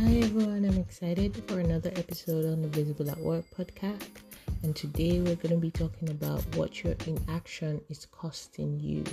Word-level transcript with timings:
Hi 0.00 0.16
everyone, 0.22 0.64
I'm 0.64 0.78
excited 0.78 1.44
for 1.46 1.60
another 1.60 1.90
episode 1.94 2.46
on 2.46 2.62
the 2.62 2.68
Visible 2.68 3.10
at 3.10 3.18
Work 3.18 3.44
podcast. 3.54 4.08
And 4.62 4.74
today 4.74 5.20
we're 5.20 5.34
going 5.34 5.50
to 5.50 5.58
be 5.58 5.70
talking 5.70 6.08
about 6.08 6.40
what 6.56 6.82
your 6.82 6.94
inaction 7.06 7.82
is 7.90 8.06
costing 8.06 8.80
you. 8.80 9.04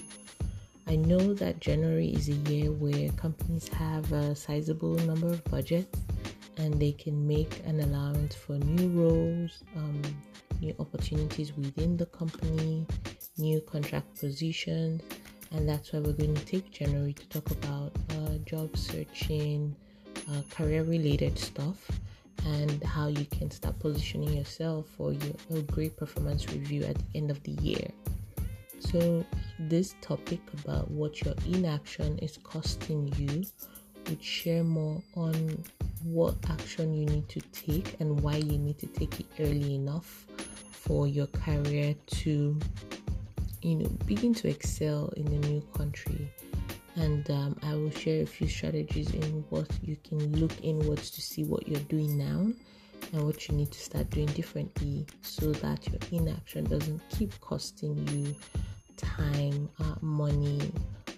I 0.88 0.96
know 0.96 1.34
that 1.34 1.60
January 1.60 2.08
is 2.08 2.30
a 2.30 2.36
year 2.50 2.72
where 2.72 3.10
companies 3.18 3.68
have 3.68 4.10
a 4.14 4.34
sizable 4.34 4.94
number 5.00 5.28
of 5.28 5.44
budgets 5.52 6.00
and 6.56 6.80
they 6.80 6.94
can 6.94 7.28
make 7.28 7.62
an 7.66 7.82
allowance 7.82 8.36
for 8.36 8.54
new 8.54 8.88
roles, 8.88 9.66
um, 9.76 10.02
new 10.62 10.74
opportunities 10.80 11.52
within 11.58 11.98
the 11.98 12.06
company, 12.06 12.88
new 13.38 13.60
contract 13.60 14.18
positions. 14.18 15.02
And 15.52 15.68
that's 15.68 15.92
why 15.92 16.00
we're 16.00 16.14
going 16.14 16.36
to 16.36 16.46
take 16.46 16.72
January 16.72 17.12
to 17.12 17.28
talk 17.28 17.52
about 17.52 17.92
uh, 18.12 18.38
job 18.46 18.78
searching 18.78 19.76
uh, 20.32 20.42
career 20.50 20.84
related 20.84 21.38
stuff 21.38 21.90
and 22.46 22.84
how 22.84 23.08
you 23.08 23.26
can 23.26 23.50
start 23.52 23.78
positioning 23.80 24.34
yourself 24.34 24.86
for 24.98 25.14
your 25.14 25.62
great 25.64 25.98
performance 25.98 26.48
review 26.52 26.84
at 26.84 26.96
the 26.96 27.06
end 27.16 27.32
of 27.32 27.42
the 27.44 27.52
year. 27.62 27.88
So, 28.80 29.26
this 29.60 29.96
topic 30.02 30.40
about 30.64 30.90
what 30.92 31.24
your 31.24 31.34
inaction 31.48 32.20
is 32.20 32.38
costing 32.44 33.12
you 33.18 33.44
would 34.08 34.24
share 34.24 34.64
more 34.64 35.02
on 35.16 35.64
what 36.04 36.36
action 36.50 36.94
you 36.94 37.06
need 37.06 37.28
to 37.30 37.42
take 37.52 38.00
and 38.00 38.20
why 38.22 38.36
you 38.36 38.58
need 38.58 38.78
to 38.80 38.88
take 38.88 39.20
it 39.20 39.26
early 39.40 39.76
enough 39.76 40.26
for 40.72 41.08
your 41.08 41.28
career 41.28 41.96
to 42.08 42.58
you 43.62 43.76
know 43.76 43.90
begin 44.06 44.34
to 44.34 44.48
excel 44.48 45.12
in 45.18 45.28
a 45.28 45.40
new 45.48 45.62
country 45.76 46.32
and 46.98 47.30
um, 47.30 47.58
I 47.64 47.76
will 47.76 47.92
share 47.92 48.24
a 48.24 48.26
few 48.26 48.48
strategies 48.48 49.14
in 49.14 49.46
what 49.50 49.70
you 49.84 49.98
can 50.04 50.36
look 50.40 50.52
inwards 50.64 51.12
to 51.12 51.22
see 51.22 51.44
what 51.44 51.68
you're 51.68 51.80
doing 51.82 52.18
now 52.18 52.52
and 53.14 53.26
what 53.26 53.48
you 53.48 53.56
need 53.56 53.72
to 53.72 53.80
start 53.80 54.10
doing 54.10 54.26
differently 54.28 55.06
so 55.22 55.52
that 55.54 55.88
your 55.88 56.00
inaction 56.12 56.66
doesn't 56.66 57.02
keep 57.10 57.40
costing 57.40 58.08
you 58.10 58.36
time, 58.98 59.70
uh, 59.80 59.96
money, 60.02 60.72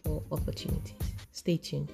or 0.06 0.22
opportunities. 0.32 0.94
Stay 1.32 1.58
tuned. 1.58 1.90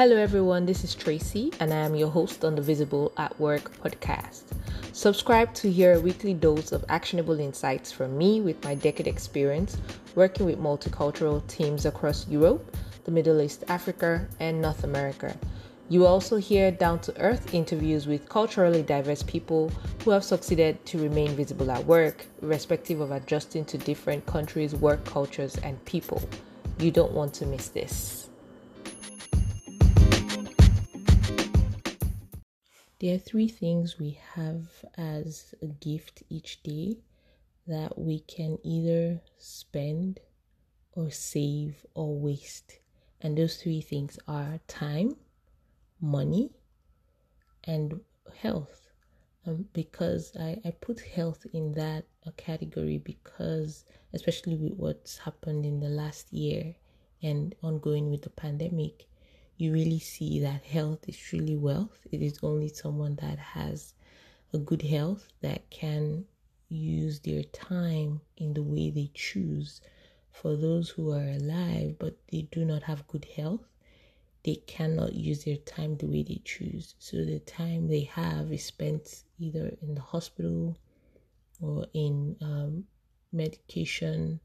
Hello, 0.00 0.16
everyone. 0.16 0.64
This 0.64 0.82
is 0.82 0.94
Tracy, 0.94 1.52
and 1.60 1.74
I 1.74 1.76
am 1.76 1.94
your 1.94 2.08
host 2.08 2.42
on 2.42 2.54
the 2.54 2.62
Visible 2.62 3.12
at 3.18 3.38
Work 3.38 3.70
podcast. 3.82 4.44
Subscribe 4.94 5.52
to 5.52 5.70
hear 5.70 5.92
a 5.92 6.00
weekly 6.00 6.32
dose 6.32 6.72
of 6.72 6.86
actionable 6.88 7.38
insights 7.38 7.92
from 7.92 8.16
me 8.16 8.40
with 8.40 8.64
my 8.64 8.74
decade 8.74 9.06
experience 9.06 9.76
working 10.14 10.46
with 10.46 10.58
multicultural 10.58 11.46
teams 11.48 11.84
across 11.84 12.26
Europe, 12.28 12.74
the 13.04 13.10
Middle 13.10 13.42
East, 13.42 13.64
Africa, 13.68 14.26
and 14.40 14.62
North 14.62 14.84
America. 14.84 15.36
You 15.90 16.06
also 16.06 16.38
hear 16.38 16.70
down 16.70 17.00
to 17.00 17.20
earth 17.20 17.52
interviews 17.52 18.06
with 18.06 18.26
culturally 18.26 18.82
diverse 18.82 19.22
people 19.22 19.70
who 20.02 20.12
have 20.12 20.24
succeeded 20.24 20.82
to 20.86 21.02
remain 21.02 21.36
visible 21.36 21.70
at 21.70 21.84
work, 21.84 22.24
irrespective 22.40 23.02
of 23.02 23.10
adjusting 23.10 23.66
to 23.66 23.76
different 23.76 24.24
countries' 24.24 24.74
work 24.74 25.04
cultures 25.04 25.58
and 25.58 25.84
people. 25.84 26.22
You 26.78 26.90
don't 26.90 27.12
want 27.12 27.34
to 27.34 27.44
miss 27.44 27.68
this. 27.68 28.29
There 33.00 33.14
are 33.14 33.18
three 33.18 33.48
things 33.48 33.98
we 33.98 34.20
have 34.34 34.84
as 34.98 35.54
a 35.62 35.66
gift 35.66 36.22
each 36.28 36.62
day 36.62 36.98
that 37.66 37.98
we 37.98 38.20
can 38.20 38.58
either 38.62 39.22
spend 39.38 40.20
or 40.92 41.10
save 41.10 41.86
or 41.94 42.18
waste. 42.18 42.78
And 43.22 43.38
those 43.38 43.56
three 43.56 43.80
things 43.80 44.18
are 44.28 44.60
time, 44.68 45.16
money, 45.98 46.50
and 47.64 48.00
health. 48.36 48.90
Um, 49.46 49.64
because 49.72 50.36
I, 50.38 50.60
I 50.66 50.70
put 50.70 51.00
health 51.00 51.46
in 51.54 51.72
that 51.72 52.04
category 52.36 52.98
because, 52.98 53.86
especially 54.12 54.56
with 54.56 54.74
what's 54.74 55.16
happened 55.16 55.64
in 55.64 55.80
the 55.80 55.88
last 55.88 56.34
year 56.34 56.74
and 57.22 57.54
ongoing 57.62 58.10
with 58.10 58.20
the 58.20 58.30
pandemic, 58.30 59.06
you 59.60 59.72
really 59.72 59.98
see 59.98 60.40
that 60.40 60.64
health 60.64 61.06
is 61.06 61.16
truly 61.18 61.54
wealth. 61.54 61.98
It 62.10 62.22
is 62.22 62.38
only 62.42 62.68
someone 62.68 63.16
that 63.16 63.38
has 63.38 63.92
a 64.54 64.58
good 64.58 64.80
health 64.80 65.28
that 65.42 65.68
can 65.68 66.24
use 66.70 67.20
their 67.20 67.42
time 67.42 68.22
in 68.38 68.54
the 68.54 68.62
way 68.62 68.90
they 68.90 69.10
choose. 69.12 69.82
For 70.32 70.56
those 70.56 70.88
who 70.88 71.12
are 71.12 71.28
alive 71.28 71.96
but 71.98 72.16
they 72.32 72.48
do 72.50 72.64
not 72.64 72.84
have 72.84 73.06
good 73.06 73.26
health, 73.36 73.60
they 74.44 74.54
cannot 74.66 75.12
use 75.12 75.44
their 75.44 75.58
time 75.58 75.96
the 75.98 76.06
way 76.06 76.22
they 76.22 76.40
choose. 76.42 76.94
So 76.98 77.18
the 77.18 77.40
time 77.40 77.88
they 77.88 78.04
have 78.04 78.50
is 78.50 78.64
spent 78.64 79.24
either 79.38 79.76
in 79.82 79.94
the 79.94 80.00
hospital 80.00 80.78
or 81.60 81.86
in 81.92 82.36
um, 82.40 82.84
medication. 83.30 84.40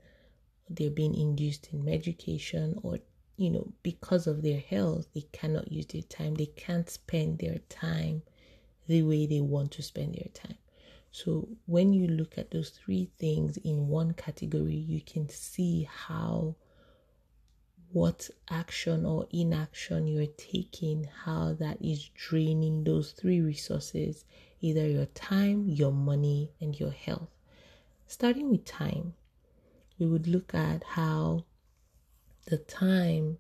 They're 0.70 0.90
being 0.90 1.16
induced 1.16 1.70
in 1.72 1.86
medication 1.86 2.78
or 2.84 3.00
you 3.38 3.50
know, 3.50 3.74
because 3.84 4.28
of 4.28 4.42
their 4.42 4.60
health, 4.60 5.08
they 5.14 5.26
cannot 5.32 5.72
use 5.72 5.88
their 5.88 6.02
time. 6.04 6.36
They 6.36 6.46
can't 6.46 6.90
spend 6.90 7.40
their 7.40 7.60
time 7.70 8.22
the 8.88 9.04
way 9.04 9.26
they 9.26 9.42
want 9.42 9.72
to 9.72 9.82
spend 9.82 10.16
their 10.16 10.30
time. 10.34 10.58
So, 11.12 11.48
when 11.66 11.94
you 11.94 12.08
look 12.08 12.38
at 12.38 12.52
those 12.52 12.70
three 12.70 13.10
things 13.18 13.58
in 13.58 13.88
one 13.88 14.14
category, 14.14 14.76
you 14.76 15.02
can 15.02 15.30
see 15.30 15.88
how 15.90 16.56
what 17.92 18.30
action 18.50 19.06
or 19.06 19.26
inaction 19.32 20.08
you're 20.08 20.26
taking, 20.38 21.08
how 21.24 21.54
that 21.54 21.82
is 21.82 22.10
draining 22.10 22.84
those 22.84 23.12
three 23.12 23.40
resources 23.40 24.26
either 24.60 24.88
your 24.88 25.06
time, 25.06 25.70
your 25.70 25.92
money, 25.92 26.52
and 26.60 26.80
your 26.80 26.92
health. 26.92 27.30
Starting 28.08 28.50
with 28.50 28.66
time, 28.66 29.14
we 29.98 30.06
would 30.06 30.28
look 30.28 30.54
at 30.54 30.84
how 30.84 31.46
the 32.46 32.58
time 32.58 33.38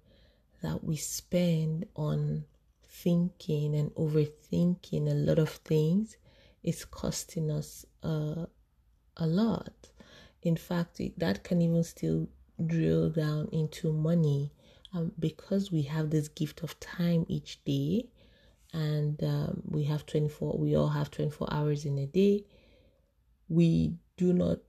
that 0.62 0.84
we 0.84 0.96
spend 0.96 1.86
on 1.96 2.46
thinking 2.84 3.76
and 3.76 3.92
overthinking 3.96 5.10
a 5.10 5.14
lot 5.14 5.40
of 5.40 5.50
things 5.50 6.18
is 6.64 6.86
costing 6.86 7.52
us 7.52 7.86
uh, 8.04 8.46
a 9.18 9.28
lot. 9.28 9.90
In 10.42 10.56
fact, 10.56 11.02
that 11.18 11.44
can 11.44 11.62
even 11.62 11.84
still 11.84 12.28
drill 12.66 13.10
down 13.10 13.50
into 13.52 13.92
money 13.92 14.52
um, 14.94 15.12
because 15.20 15.72
we 15.72 15.84
have 15.84 16.10
this 16.10 16.28
gift 16.30 16.64
of 16.64 16.80
time 16.80 17.26
each 17.28 17.64
day 17.66 18.08
and 18.74 19.22
um, 19.24 19.62
we 19.66 19.84
have 19.84 20.06
24 20.06 20.58
we 20.58 20.76
all 20.76 20.90
have 20.90 21.12
24 21.12 21.48
hours 21.52 21.86
in 21.86 21.98
a 21.98 22.06
day 22.06 22.44
we 23.50 23.94
do 24.18 24.34
not 24.34 24.60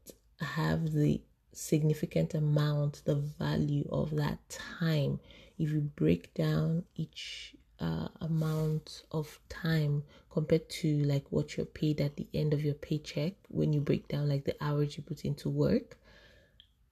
have 0.41 0.93
the 0.93 1.21
significant 1.57 2.35
amount 2.35 3.03
the 3.05 3.15
value 3.15 3.89
of 3.91 4.15
that 4.17 4.39
time. 4.49 5.21
If 5.59 5.71
you 5.71 5.81
break 5.81 6.35
down 6.35 6.85
each 6.95 7.55
uh, 7.81 8.09
amount 8.21 9.03
of 9.13 9.39
time 9.49 10.03
compared 10.31 10.69
to 10.69 11.03
like 11.05 11.25
what 11.31 11.57
you're 11.57 11.67
paid 11.67 12.01
at 12.01 12.17
the 12.17 12.27
end 12.33 12.55
of 12.55 12.63
your 12.65 12.75
paycheck 12.75 13.35
when 13.49 13.73
you 13.73 13.81
break 13.81 14.09
down 14.09 14.29
like 14.29 14.45
the 14.45 14.57
hours 14.61 14.97
you 14.97 15.03
put 15.03 15.25
into 15.25 15.49
work 15.51 15.99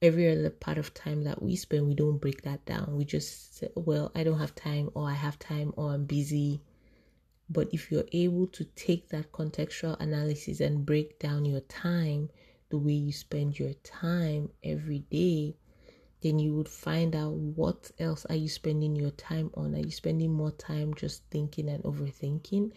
every 0.02 0.30
other 0.30 0.50
part 0.50 0.76
of 0.76 0.92
time 0.92 1.24
that 1.24 1.42
we 1.42 1.56
spend 1.56 1.86
we 1.86 1.94
don't 1.94 2.18
break 2.18 2.42
that 2.42 2.64
down. 2.66 2.94
We 2.96 3.04
just 3.04 3.56
say 3.56 3.68
well 3.74 4.12
i 4.14 4.22
don't 4.22 4.38
have 4.38 4.54
time 4.54 4.90
or 4.94 5.08
i 5.08 5.14
have 5.14 5.38
time 5.38 5.72
or 5.76 5.92
i'm 5.92 6.04
busy. 6.04 6.60
But 7.48 7.68
if 7.72 7.90
you're 7.90 8.08
able 8.12 8.46
to 8.48 8.64
take 8.76 9.08
that 9.10 9.32
contextual 9.32 9.98
analysis 10.00 10.60
and 10.60 10.84
break 10.84 11.18
down 11.18 11.44
your 11.44 11.60
time 11.60 12.30
the 12.70 12.78
way 12.78 12.92
you 12.92 13.12
spend 13.12 13.58
your 13.58 13.74
time 13.82 14.50
every 14.62 15.00
day, 15.10 15.54
then 16.22 16.38
you 16.38 16.54
would 16.54 16.68
find 16.68 17.14
out 17.14 17.32
what 17.32 17.90
else 17.98 18.24
are 18.26 18.34
you 18.34 18.48
spending 18.48 18.96
your 18.96 19.10
time 19.12 19.50
on. 19.54 19.74
Are 19.74 19.80
you 19.80 19.90
spending 19.90 20.32
more 20.32 20.50
time 20.52 20.94
just 20.94 21.22
thinking 21.30 21.68
and 21.68 21.82
overthinking? 21.84 22.72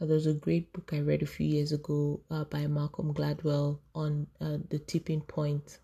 Uh, 0.00 0.06
there's 0.06 0.26
a 0.26 0.34
great 0.34 0.72
book 0.72 0.90
I 0.92 1.00
read 1.00 1.22
a 1.22 1.26
few 1.26 1.46
years 1.46 1.72
ago 1.72 2.20
uh, 2.30 2.44
by 2.44 2.66
Malcolm 2.66 3.14
Gladwell 3.14 3.78
on 3.94 4.26
uh, 4.40 4.58
the 4.68 4.78
tipping 4.78 5.22
point. 5.22 5.78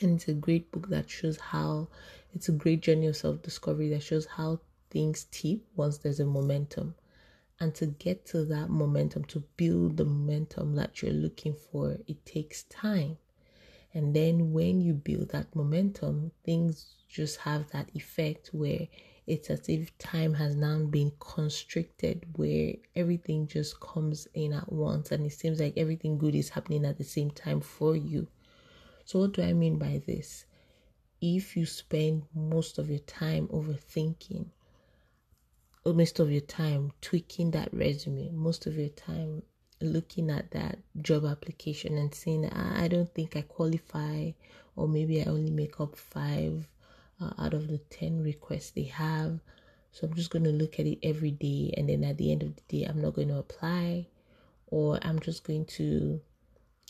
And 0.00 0.16
it's 0.16 0.28
a 0.28 0.34
great 0.34 0.70
book 0.72 0.88
that 0.88 1.10
shows 1.10 1.38
how 1.38 1.88
it's 2.34 2.48
a 2.48 2.52
great 2.52 2.80
journey 2.80 3.06
of 3.06 3.16
self 3.16 3.42
discovery 3.42 3.88
that 3.90 4.02
shows 4.02 4.26
how 4.26 4.60
things 4.90 5.26
tip 5.30 5.60
once 5.74 5.98
there's 5.98 6.20
a 6.20 6.26
momentum. 6.26 6.94
And 7.58 7.74
to 7.76 7.86
get 7.86 8.26
to 8.26 8.44
that 8.46 8.68
momentum, 8.68 9.24
to 9.26 9.40
build 9.56 9.96
the 9.96 10.04
momentum 10.04 10.74
that 10.76 11.00
you're 11.00 11.12
looking 11.12 11.54
for, 11.54 11.96
it 12.06 12.24
takes 12.26 12.64
time. 12.64 13.16
And 13.94 14.14
then 14.14 14.52
when 14.52 14.82
you 14.82 14.92
build 14.92 15.30
that 15.30 15.54
momentum, 15.56 16.32
things 16.44 16.94
just 17.08 17.38
have 17.40 17.70
that 17.70 17.88
effect 17.94 18.50
where 18.52 18.88
it's 19.26 19.50
as 19.50 19.68
if 19.68 19.96
time 19.98 20.34
has 20.34 20.54
now 20.54 20.78
been 20.84 21.12
constricted 21.18 22.26
where 22.36 22.74
everything 22.94 23.46
just 23.48 23.80
comes 23.80 24.28
in 24.34 24.52
at 24.52 24.70
once 24.72 25.10
and 25.10 25.26
it 25.26 25.32
seems 25.32 25.58
like 25.58 25.76
everything 25.76 26.18
good 26.18 26.34
is 26.34 26.50
happening 26.50 26.84
at 26.84 26.98
the 26.98 27.04
same 27.04 27.30
time 27.30 27.60
for 27.60 27.96
you. 27.96 28.28
So, 29.04 29.20
what 29.20 29.32
do 29.32 29.42
I 29.42 29.52
mean 29.52 29.78
by 29.78 30.02
this? 30.06 30.44
If 31.20 31.56
you 31.56 31.66
spend 31.66 32.24
most 32.34 32.78
of 32.78 32.90
your 32.90 33.00
time 33.00 33.48
overthinking, 33.48 34.46
most 35.94 36.18
of 36.18 36.30
your 36.30 36.40
time 36.40 36.92
tweaking 37.00 37.52
that 37.52 37.72
resume, 37.72 38.30
most 38.32 38.66
of 38.66 38.76
your 38.76 38.88
time 38.88 39.42
looking 39.80 40.30
at 40.30 40.50
that 40.52 40.78
job 41.02 41.24
application 41.24 41.98
and 41.98 42.14
saying, 42.14 42.46
I 42.46 42.88
don't 42.88 43.12
think 43.14 43.36
I 43.36 43.42
qualify, 43.42 44.32
or 44.74 44.88
maybe 44.88 45.22
I 45.22 45.26
only 45.26 45.50
make 45.50 45.80
up 45.80 45.96
five 45.96 46.66
uh, 47.20 47.30
out 47.38 47.54
of 47.54 47.68
the 47.68 47.78
10 47.78 48.22
requests 48.22 48.70
they 48.70 48.84
have. 48.84 49.40
So 49.92 50.06
I'm 50.06 50.14
just 50.14 50.30
going 50.30 50.44
to 50.44 50.50
look 50.50 50.78
at 50.78 50.86
it 50.86 50.98
every 51.02 51.30
day. 51.30 51.72
And 51.76 51.88
then 51.88 52.04
at 52.04 52.18
the 52.18 52.32
end 52.32 52.42
of 52.42 52.54
the 52.56 52.62
day, 52.68 52.84
I'm 52.84 53.00
not 53.00 53.14
going 53.14 53.28
to 53.28 53.38
apply 53.38 54.06
or 54.68 54.98
I'm 55.02 55.20
just 55.20 55.44
going 55.44 55.64
to 55.66 56.20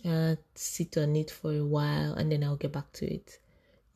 uh, 0.05 0.37
sit 0.55 0.97
on 0.97 1.15
it 1.17 1.31
for 1.31 1.53
a 1.53 1.65
while 1.65 2.15
and 2.15 2.31
then 2.33 2.43
I'll 2.43 2.57
get 2.57 2.73
back 2.73 2.93
to 2.95 3.07
it. 3.07 3.39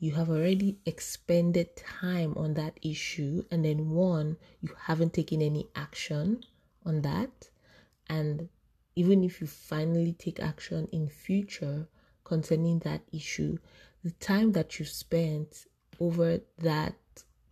You 0.02 0.12
have 0.12 0.30
already 0.30 0.78
expended 0.86 1.76
time 1.76 2.32
on 2.38 2.54
that 2.54 2.80
issue. 2.80 3.44
And 3.50 3.62
then, 3.66 3.90
one, 3.90 4.38
you 4.62 4.70
haven't 4.86 5.12
taken 5.12 5.42
any 5.42 5.68
action 5.76 6.42
on 6.86 7.02
that. 7.02 7.50
And 8.08 8.48
even 8.96 9.22
if 9.22 9.42
you 9.42 9.46
finally 9.46 10.14
take 10.14 10.40
action 10.40 10.88
in 10.90 11.10
future 11.10 11.86
concerning 12.24 12.78
that 12.78 13.02
issue, 13.12 13.58
the 14.02 14.12
time 14.12 14.52
that 14.52 14.78
you 14.78 14.86
spent 14.86 15.66
over 16.00 16.40
that 16.58 16.94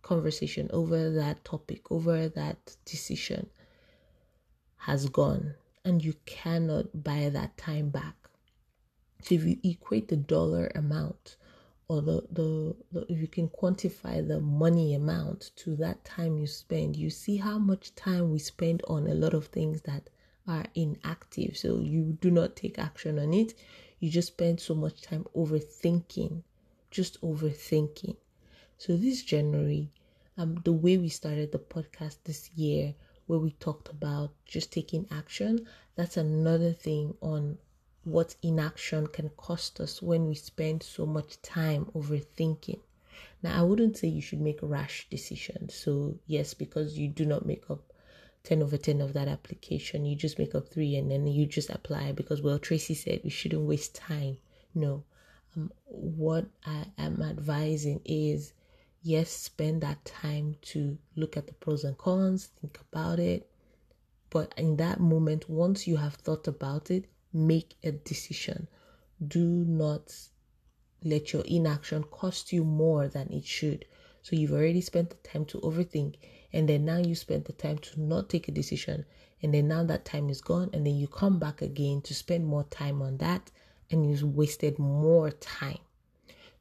conversation, 0.01 0.71
over 0.73 1.11
that 1.11 1.45
topic, 1.45 1.91
over 1.91 2.29
that 2.29 2.75
decision 2.83 3.47
has 4.77 5.07
gone, 5.09 5.53
and 5.85 6.03
you 6.03 6.15
cannot 6.25 7.03
buy 7.03 7.29
that 7.29 7.57
time 7.57 7.89
back. 7.89 8.15
So 9.21 9.35
if 9.35 9.43
you 9.43 9.57
equate 9.63 10.07
the 10.07 10.17
dollar 10.17 10.71
amount 10.73 11.35
or 11.89 12.03
the, 12.03 12.21
the, 12.31 12.75
the 12.91 13.05
you 13.09 13.27
can 13.27 13.49
quantify 13.49 14.25
the 14.25 14.39
money 14.39 14.93
amount 14.93 15.49
to 15.55 15.75
that 15.75 16.05
time 16.05 16.37
you 16.37 16.45
spend, 16.45 16.95
you 16.95 17.09
see 17.09 17.35
how 17.37 17.57
much 17.57 17.93
time 17.95 18.31
we 18.31 18.37
spend 18.37 18.83
on 18.87 19.07
a 19.07 19.13
lot 19.15 19.33
of 19.33 19.47
things 19.47 19.81
that 19.81 20.07
are 20.47 20.65
inactive. 20.75 21.57
So 21.57 21.79
you 21.79 22.17
do 22.21 22.29
not 22.29 22.55
take 22.55 22.77
action 22.77 23.17
on 23.17 23.33
it. 23.33 23.55
You 23.99 24.11
just 24.11 24.29
spend 24.29 24.59
so 24.59 24.75
much 24.75 25.01
time 25.01 25.25
overthinking, 25.35 26.43
just 26.91 27.19
overthinking. 27.21 28.15
So 28.77 28.95
this 28.95 29.23
January, 29.23 29.89
um, 30.37 30.61
the 30.63 30.71
way 30.71 30.97
we 30.97 31.09
started 31.09 31.51
the 31.51 31.59
podcast 31.59 32.17
this 32.23 32.51
year, 32.55 32.93
where 33.25 33.39
we 33.39 33.51
talked 33.53 33.89
about 33.89 34.31
just 34.45 34.71
taking 34.71 35.07
action, 35.11 35.67
that's 35.95 36.17
another 36.17 36.71
thing 36.71 37.15
on 37.21 37.57
what 38.03 38.35
inaction 38.41 39.07
can 39.07 39.29
cost 39.29 39.79
us 39.79 40.01
when 40.01 40.27
we 40.27 40.35
spend 40.35 40.83
so 40.83 41.05
much 41.05 41.41
time 41.41 41.85
overthinking. 41.95 42.79
Now, 43.43 43.59
I 43.59 43.63
wouldn't 43.63 43.97
say 43.97 44.07
you 44.07 44.21
should 44.21 44.41
make 44.41 44.59
rash 44.61 45.07
decisions. 45.09 45.73
So, 45.73 46.17
yes, 46.25 46.53
because 46.53 46.97
you 46.97 47.07
do 47.07 47.25
not 47.25 47.45
make 47.45 47.69
up 47.69 47.93
10 48.43 48.63
over 48.63 48.77
10 48.77 49.01
of 49.01 49.13
that 49.13 49.27
application, 49.27 50.05
you 50.05 50.15
just 50.15 50.39
make 50.39 50.55
up 50.55 50.67
three 50.69 50.95
and 50.95 51.11
then 51.11 51.27
you 51.27 51.45
just 51.45 51.69
apply 51.69 52.13
because, 52.13 52.41
well, 52.41 52.59
Tracy 52.59 52.93
said 52.93 53.21
we 53.23 53.29
shouldn't 53.29 53.67
waste 53.67 53.95
time. 53.95 54.37
No. 54.73 55.03
Um, 55.55 55.71
what 55.85 56.45
I 56.65 56.85
am 56.97 57.21
advising 57.21 58.01
is 58.05 58.53
yes, 59.01 59.29
spend 59.29 59.81
that 59.81 60.03
time 60.05 60.55
to 60.61 60.97
look 61.15 61.37
at 61.37 61.47
the 61.47 61.53
pros 61.53 61.83
and 61.83 61.97
cons, 61.97 62.49
think 62.61 62.79
about 62.91 63.19
it. 63.19 63.49
But 64.29 64.53
in 64.57 64.77
that 64.77 64.99
moment, 64.99 65.49
once 65.49 65.87
you 65.87 65.97
have 65.97 66.15
thought 66.15 66.47
about 66.47 66.91
it, 66.91 67.05
make 67.33 67.75
a 67.83 67.91
decision. 67.91 68.67
Do 69.25 69.43
not 69.43 70.15
let 71.03 71.33
your 71.33 71.43
inaction 71.45 72.03
cost 72.03 72.51
you 72.51 72.63
more 72.63 73.07
than 73.07 73.31
it 73.31 73.45
should. 73.45 73.85
So 74.21 74.35
you've 74.35 74.51
already 74.51 74.81
spent 74.81 75.09
the 75.09 75.15
time 75.17 75.45
to 75.45 75.59
overthink, 75.59 76.15
and 76.51 76.67
then 76.67 76.85
now 76.85 76.97
you 76.97 77.15
spend 77.15 77.45
the 77.45 77.53
time 77.53 77.77
to 77.79 78.01
not 78.01 78.29
take 78.29 78.47
a 78.47 78.51
decision, 78.51 79.05
and 79.41 79.53
then 79.53 79.67
now 79.67 79.83
that 79.85 80.05
time 80.05 80.29
is 80.29 80.41
gone, 80.41 80.69
and 80.73 80.85
then 80.85 80.95
you 80.95 81.07
come 81.07 81.39
back 81.39 81.61
again 81.61 82.01
to 82.01 82.13
spend 82.13 82.45
more 82.45 82.65
time 82.65 83.01
on 83.01 83.17
that, 83.17 83.49
and 83.89 84.09
you've 84.09 84.23
wasted 84.23 84.77
more 84.77 85.31
time. 85.31 85.79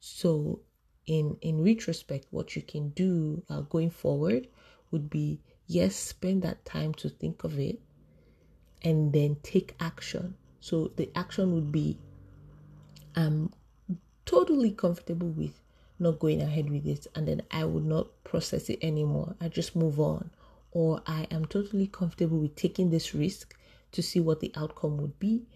So 0.01 0.61
in 1.09 1.37
in 1.41 1.63
retrospect 1.63 2.27
what 2.31 2.55
you 2.55 2.63
can 2.63 2.91
do 2.91 3.43
uh, 3.49 3.63
going 3.63 3.91
forward 3.91 4.47
would 4.91 5.09
be 5.09 5.41
yes 5.67 5.97
spend 5.97 6.43
that 6.43 6.65
time 6.65 6.93
to 6.93 7.09
think 7.09 7.45
of 7.45 7.59
it 7.59 7.81
and 8.83 9.13
then 9.13 9.35
take 9.43 9.75
action 9.81 10.35
so 10.69 10.91
the 10.97 11.09
action 11.15 11.55
would 11.55 11.73
be 11.73 11.97
i'm 13.17 13.51
totally 14.27 14.71
comfortable 14.71 15.29
with 15.29 15.59
not 15.99 16.19
going 16.19 16.43
ahead 16.43 16.69
with 16.69 16.87
it 16.87 17.07
and 17.15 17.27
then 17.27 17.41
i 17.51 17.65
would 17.65 17.87
not 17.87 18.07
process 18.23 18.69
it 18.69 18.79
anymore. 18.83 19.35
I 19.41 19.49
just 19.49 19.75
move 19.75 19.99
on. 19.99 20.31
Or 20.71 21.01
i 21.07 21.27
am 21.31 21.47
totally 21.47 21.87
comfortable 21.87 22.39
with 22.39 22.55
taking 22.55 22.91
this 22.91 23.15
risk 23.15 23.57
to 23.93 24.03
see 24.03 24.21
what 24.21 24.41
the 24.41 24.53
outcome 24.55 24.99
would 24.99 25.19
be 25.19 25.47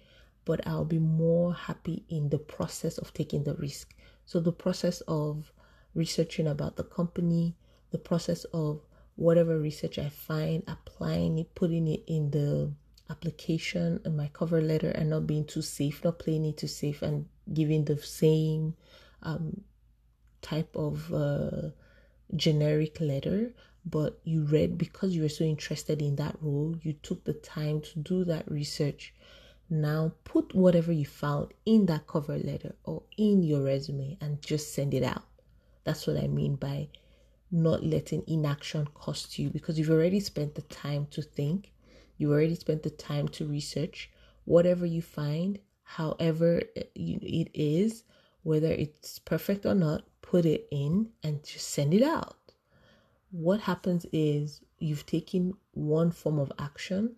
but 0.47 0.67
i'll 0.67 0.87
be 0.87 0.99
more 0.99 1.55
happy 1.55 2.03
in 2.09 2.31
the 2.31 2.39
process 2.39 2.97
of 2.97 3.13
taking 3.13 3.45
the 3.45 3.55
risk. 3.55 3.95
So 4.25 4.41
the 4.41 4.53
process 4.53 5.03
of 5.03 5.53
researching 5.95 6.47
about 6.47 6.77
the 6.77 6.85
company, 6.85 7.55
the 7.91 7.99
process 7.99 8.45
of 8.55 8.81
whatever 9.17 9.59
research 9.59 9.99
I 9.99 10.09
find, 10.09 10.63
applying 10.67 11.39
it, 11.39 11.55
putting 11.55 11.87
it 11.87 12.03
in 12.07 12.31
the 12.31 12.73
application 13.13 14.01
and 14.05 14.17
my 14.17 14.29
cover 14.33 14.61
letter 14.61 14.91
and 14.91 15.11
not 15.11 15.27
being 15.27 15.45
too 15.45 15.63
safe, 15.63 16.03
not 16.05 16.19
playing 16.19 16.45
it 16.47 16.57
too 16.57 16.67
safe 16.67 17.03
and 17.03 17.27
giving 17.53 17.85
the 17.85 17.99
same 17.99 18.75
um, 19.23 19.63
type 20.41 20.75
of 20.75 21.13
uh, 21.13 21.69
generic 22.35 23.01
letter. 23.01 23.53
But 23.85 24.21
you 24.25 24.45
read 24.45 24.79
because 24.79 25.15
you 25.15 25.23
were 25.23 25.37
so 25.41 25.45
interested 25.45 26.01
in 26.01 26.17
that 26.17 26.37
role, 26.41 26.77
you 26.83 26.93
took 26.93 27.25
the 27.25 27.35
time 27.35 27.81
to 27.81 27.99
do 27.99 28.25
that 28.25 28.51
research 28.51 29.13
now 29.73 30.13
put 30.25 30.55
whatever 30.55 30.93
you 30.93 31.07
found 31.07 31.49
in 31.65 31.87
that 31.87 32.07
cover 32.07 32.37
letter 32.37 32.75
or 32.85 33.03
in 33.17 33.43
your 33.43 33.63
resume 33.63 34.19
and 34.21 34.43
just 34.43 34.75
send 34.75 34.93
it 34.93 35.03
out. 35.03 35.25
That's 35.85 36.07
what 36.07 36.19
I 36.19 36.27
mean 36.27 36.57
by 36.57 36.89
not 37.51 37.83
letting 37.83 38.23
inaction 38.27 38.87
cost 38.95 39.39
you 39.39 39.49
because 39.49 39.79
you've 39.79 39.91
already 39.91 40.21
spent 40.21 40.55
the 40.55 40.63
time 40.63 41.07
to 41.13 41.23
think, 41.23 41.72
you've 42.23 42.31
already 42.31 42.55
spent 42.55 42.85
the 42.85 42.91
time 42.91 43.27
to 43.27 43.45
research. 43.45 44.09
Whatever 44.45 44.87
you 44.87 45.03
find, 45.03 45.59
however 45.83 46.63
it 46.77 47.51
is, 47.53 48.05
whether 48.45 48.69
it's 48.69 49.19
perfect 49.19 49.67
or 49.67 49.75
not, 49.75 50.05
put 50.23 50.47
it 50.47 50.69
in 50.71 51.09
and 51.25 51.43
just 51.43 51.71
send 51.71 51.93
it 51.93 52.03
out. 52.03 52.37
What 53.33 53.63
happens 53.63 54.07
is 54.13 54.61
you've 54.79 55.05
taken 55.05 55.55
one 55.73 56.13
form 56.13 56.39
of 56.39 56.53
action 56.61 57.17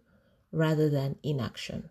rather 0.52 0.88
than 0.88 1.16
inaction. 1.23 1.90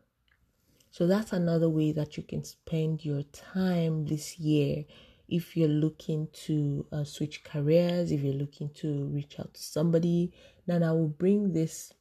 So 0.90 1.06
that's 1.06 1.34
another 1.34 1.70
way 1.70 1.92
that 1.92 2.18
you 2.18 2.24
can 2.24 2.44
spend 2.44 3.06
your 3.06 3.22
time 3.24 4.06
this 4.06 4.40
year 4.40 4.86
if 5.28 5.56
you're 5.56 5.68
looking 5.68 6.30
to 6.46 6.86
uh, 6.92 7.04
switch 7.04 7.44
careers, 7.44 8.12
if 8.12 8.22
you're 8.22 8.34
looking 8.34 8.70
to 8.70 9.06
reach 9.06 9.40
out 9.40 9.54
to 9.54 9.62
somebody. 9.62 10.32
Then 10.66 10.82
I 10.82 10.94
will 10.94 11.10
bring 11.10 11.54
this 11.54 11.94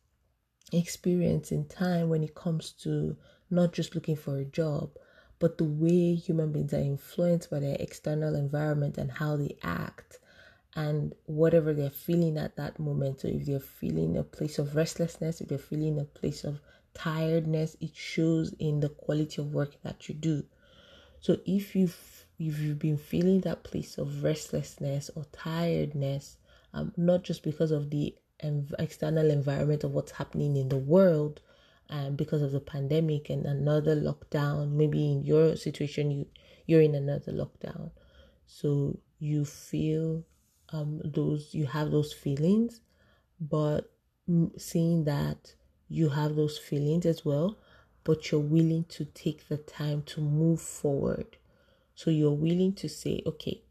experience 0.72 1.52
in 1.52 1.66
time 1.66 2.08
when 2.08 2.22
it 2.22 2.34
comes 2.34 2.72
to 2.82 3.16
not 3.50 3.72
just 3.72 3.94
looking 3.94 4.16
for 4.16 4.38
a 4.38 4.44
job, 4.44 4.90
but 5.38 5.58
the 5.58 5.64
way 5.64 6.14
human 6.14 6.52
beings 6.52 6.72
are 6.72 6.78
influenced 6.78 7.50
by 7.50 7.60
their 7.60 7.76
external 7.78 8.34
environment 8.34 8.96
and 8.96 9.10
how 9.10 9.36
they 9.36 9.56
act 9.62 10.18
and 10.74 11.14
whatever 11.26 11.74
they're 11.74 11.90
feeling 11.90 12.38
at 12.38 12.56
that 12.56 12.78
moment. 12.78 13.20
So 13.20 13.28
if 13.28 13.44
they're 13.44 13.60
feeling 13.60 14.16
a 14.16 14.22
place 14.22 14.58
of 14.58 14.74
restlessness, 14.74 15.40
if 15.40 15.48
they're 15.48 15.58
feeling 15.58 15.98
a 15.98 16.04
place 16.04 16.44
of 16.44 16.60
tiredness, 16.94 17.76
it 17.80 17.94
shows 17.94 18.54
in 18.58 18.80
the 18.80 18.88
quality 18.88 19.42
of 19.42 19.52
work 19.52 19.74
that 19.82 20.08
you 20.08 20.14
do. 20.14 20.44
So 21.20 21.38
if 21.46 21.76
you've 21.76 22.26
if 22.38 22.58
you've 22.58 22.78
been 22.78 22.96
feeling 22.96 23.40
that 23.42 23.62
place 23.62 23.98
of 23.98 24.24
restlessness 24.24 25.10
or 25.14 25.24
tiredness, 25.32 26.38
um, 26.74 26.92
not 26.96 27.22
just 27.22 27.42
because 27.44 27.70
of 27.70 27.90
the 27.90 28.16
external 28.78 29.30
environment 29.30 29.84
of 29.84 29.92
what's 29.92 30.12
happening 30.12 30.56
in 30.56 30.68
the 30.68 30.76
world, 30.76 31.40
and 31.88 32.08
um, 32.08 32.16
because 32.16 32.42
of 32.42 32.52
the 32.52 32.60
pandemic 32.60 33.30
and 33.30 33.44
another 33.46 33.94
lockdown, 33.96 34.72
maybe 34.72 35.12
in 35.12 35.24
your 35.24 35.56
situation 35.56 36.10
you 36.10 36.26
you're 36.66 36.80
in 36.82 36.94
another 36.94 37.32
lockdown, 37.32 37.90
so 38.46 38.98
you 39.18 39.44
feel 39.44 40.24
um 40.72 41.00
those 41.04 41.54
you 41.54 41.66
have 41.66 41.90
those 41.90 42.12
feelings, 42.12 42.80
but 43.40 43.90
seeing 44.56 45.04
that 45.04 45.54
you 45.88 46.08
have 46.08 46.36
those 46.36 46.58
feelings 46.58 47.04
as 47.04 47.24
well, 47.24 47.58
but 48.04 48.30
you're 48.30 48.40
willing 48.40 48.84
to 48.88 49.04
take 49.04 49.48
the 49.48 49.58
time 49.58 50.02
to 50.02 50.20
move 50.20 50.60
forward. 50.60 51.36
So 51.94 52.10
you're 52.10 52.30
willing 52.30 52.72
to 52.76 52.88
say, 52.88 53.22
okay, 53.26 53.62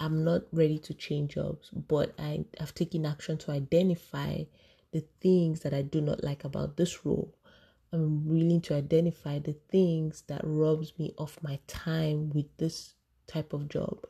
I'm 0.00 0.22
not 0.22 0.42
ready 0.52 0.78
to 0.78 0.94
change 0.94 1.34
jobs, 1.34 1.70
but 1.70 2.14
I 2.18 2.44
have 2.58 2.74
taken 2.74 3.04
action 3.04 3.36
to 3.38 3.50
identify 3.50 4.44
the 4.92 5.04
things 5.20 5.60
that 5.60 5.74
I 5.74 5.82
do 5.82 6.00
not 6.00 6.22
like 6.22 6.44
about 6.44 6.76
this 6.76 7.04
role. 7.04 7.34
I'm 7.92 8.28
willing 8.28 8.60
to 8.62 8.74
identify 8.74 9.38
the 9.38 9.56
things 9.70 10.22
that 10.28 10.42
robs 10.44 10.92
me 10.98 11.14
of 11.18 11.42
my 11.42 11.58
time 11.66 12.30
with 12.30 12.46
this 12.58 12.94
type 13.26 13.52
of 13.52 13.68
job. 13.68 14.06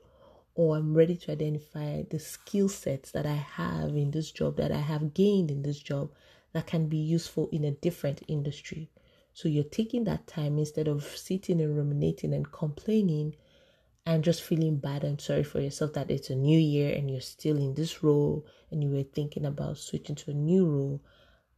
Or 0.55 0.77
I'm 0.77 0.93
ready 0.93 1.17
to 1.17 1.33
identify 1.33 2.03
the 2.11 2.19
skill 2.19 2.69
sets 2.69 3.13
that 3.13 3.25
I 3.25 3.35
have 3.35 3.97
in 3.97 4.11
this 4.11 4.31
job, 4.31 4.57
that 4.57 4.73
I 4.73 4.81
have 4.81 5.15
gained 5.15 5.51
in 5.51 5.63
this 5.63 5.79
job, 5.79 6.11
that 6.53 6.67
can 6.67 6.89
be 6.89 6.97
useful 6.97 7.49
in 7.51 7.65
a 7.65 7.71
different 7.71 8.23
industry. 8.29 8.91
So 9.33 9.49
you're 9.49 9.65
taking 9.65 10.05
that 10.05 10.27
time 10.27 10.59
instead 10.59 10.89
of 10.89 11.05
sitting 11.05 11.61
and 11.61 11.77
ruminating 11.77 12.35
and 12.35 12.51
complaining 12.51 13.37
and 14.09 14.25
just 14.25 14.43
feeling 14.43 14.79
bad 14.79 15.05
and 15.05 15.21
sorry 15.21 15.43
for 15.43 15.61
yourself 15.61 15.93
that 15.93 16.11
it's 16.11 16.31
a 16.31 16.35
new 16.35 16.59
year 16.59 16.95
and 16.95 17.11
you're 17.11 17.21
still 17.21 17.59
in 17.59 17.75
this 17.75 18.03
role 18.03 18.47
and 18.71 18.83
you 18.83 18.89
were 18.89 19.03
thinking 19.03 19.45
about 19.45 19.77
switching 19.77 20.15
to 20.15 20.31
a 20.31 20.35
new 20.35 20.65
role. 20.65 21.03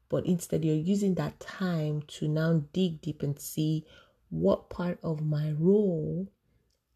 But 0.09 0.27
instead, 0.27 0.65
you're 0.65 0.75
using 0.75 1.15
that 1.15 1.39
time 1.39 2.03
to 2.19 2.27
now 2.27 2.65
dig 2.73 3.03
deep 3.03 3.23
and 3.23 3.39
see 3.39 3.87
what 4.31 4.69
part 4.69 4.99
of 5.05 5.23
my 5.23 5.53
role, 5.53 6.27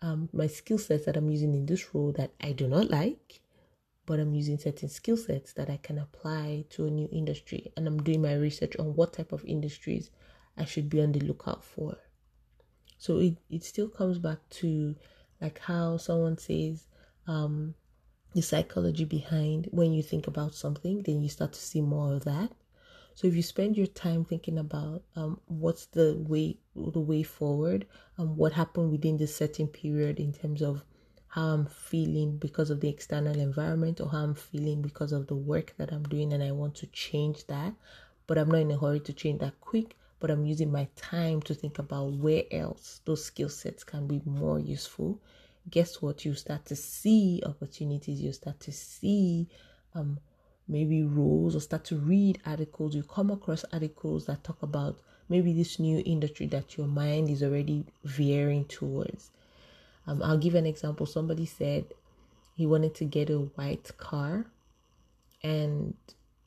um, 0.03 0.29
my 0.33 0.49
skill 0.49 0.77
sets 0.77 1.05
that 1.05 1.17
I'm 1.17 1.31
using 1.31 1.55
in 1.55 1.67
this 1.67 1.95
role 1.95 2.11
that 2.17 2.33
I 2.41 2.51
do 2.51 2.67
not 2.67 2.91
like, 2.91 3.41
but 4.07 4.19
I'm 4.19 4.35
using 4.35 4.59
certain 4.59 4.89
skill 4.89 5.17
sets 5.17 5.53
that 5.53 5.71
I 5.71 5.77
can 5.77 5.99
apply 5.99 6.65
to 6.71 6.87
a 6.87 6.91
new 6.91 7.09
industry. 7.13 7.73
And 7.77 7.87
I'm 7.87 8.03
doing 8.03 8.23
my 8.23 8.35
research 8.35 8.75
on 8.81 8.97
what 8.97 9.13
type 9.13 9.31
of 9.31 9.45
industries 9.45 10.11
I 10.57 10.65
should 10.65 10.91
be 10.91 11.01
on 11.01 11.13
the 11.13 11.21
lookout 11.21 11.63
for. 11.63 11.97
So 12.99 13.19
it, 13.19 13.37
it 13.49 13.63
still 13.63 13.89
comes 13.89 14.19
back 14.19 14.39
to 14.51 14.97
like 15.45 15.59
how 15.59 15.99
someone 15.99 16.39
says 16.39 16.87
um, 17.27 17.75
the 18.35 18.41
psychology 18.41 19.05
behind 19.05 19.69
when 19.71 19.93
you 19.93 20.03
think 20.03 20.27
about 20.27 20.55
something, 20.55 21.03
then 21.03 21.23
you 21.23 21.29
start 21.29 21.53
to 21.53 21.61
see 21.61 21.83
more 21.83 22.15
of 22.15 22.25
that. 22.25 22.51
So 23.15 23.29
if 23.29 23.37
you 23.37 23.43
spend 23.43 23.77
your 23.77 23.87
time 23.87 24.25
thinking 24.25 24.59
about 24.59 25.03
um, 25.15 25.39
what's 25.47 25.87
the 25.87 26.17
way 26.17 26.57
the 26.75 26.99
way 27.11 27.23
forward, 27.23 27.87
um, 28.19 28.37
what 28.37 28.55
happened 28.55 28.91
within 28.91 29.19
the 29.19 29.27
certain 29.27 29.69
period 29.69 30.19
in 30.19 30.33
terms 30.33 30.63
of 30.63 30.83
how 31.29 31.49
I'm 31.49 31.67
feeling 31.67 32.39
because 32.39 32.71
of 32.71 32.81
the 32.81 32.89
external 32.89 33.39
environment 33.39 34.01
or 34.01 34.09
how 34.09 34.23
I'm 34.25 34.35
feeling 34.35 34.81
because 34.83 35.13
of 35.13 35.27
the 35.27 35.37
work 35.37 35.75
that 35.77 35.93
I'm 35.93 36.05
doing, 36.05 36.33
and 36.33 36.43
I 36.43 36.53
want 36.53 36.75
to 36.77 36.87
change 36.87 37.47
that, 37.49 37.75
but 38.27 38.39
I'm 38.39 38.51
not 38.51 38.63
in 38.63 38.71
a 38.71 38.79
hurry 38.79 39.01
to 39.01 39.13
change 39.13 39.41
that 39.41 39.61
quick. 39.61 39.97
But 40.25 40.31
I'm 40.31 40.47
using 40.47 40.73
my 40.73 40.89
time 40.97 41.43
to 41.43 41.55
think 41.55 41.79
about 41.79 42.13
where 42.13 42.45
else 42.51 43.03
those 43.05 43.23
skill 43.23 43.51
sets 43.51 43.85
can 43.85 44.07
be 44.07 44.23
more 44.25 44.59
useful 44.59 45.21
guess 45.71 46.03
what? 46.03 46.25
You 46.25 46.35
start 46.35 46.67
to 46.67 46.77
see 46.77 47.43
opportunities, 47.45 48.21
you 48.21 48.33
start 48.33 48.61
to 48.61 48.73
see 48.73 49.49
um, 49.95 50.19
maybe 50.69 51.03
roles, 51.03 51.57
or 51.57 51.61
start 51.61 51.85
to 51.87 51.97
read 51.97 52.41
articles. 52.47 52.95
You 52.95 53.03
come 53.03 53.31
across 53.31 53.65
articles 53.73 54.27
that 54.27 54.45
talk 54.45 54.63
about 54.63 54.99
maybe 55.29 55.53
this 55.53 55.79
new 55.79 56.03
industry 56.05 56.47
that 56.49 56.77
your 56.77 56.87
mind 56.87 57.31
is 57.31 57.43
already 57.43 57.87
veering 58.05 58.65
towards. 58.67 59.31
Um, 60.07 60.23
I'll 60.23 60.39
give 60.39 60.55
an 60.55 60.67
example. 60.67 61.07
Somebody 61.07 61.47
said 61.47 61.87
he 62.57 62.67
wanted 62.67 62.95
to 62.97 63.05
get 63.05 63.31
a 63.31 63.39
white 63.39 63.97
car, 63.97 64.47
and 65.43 65.95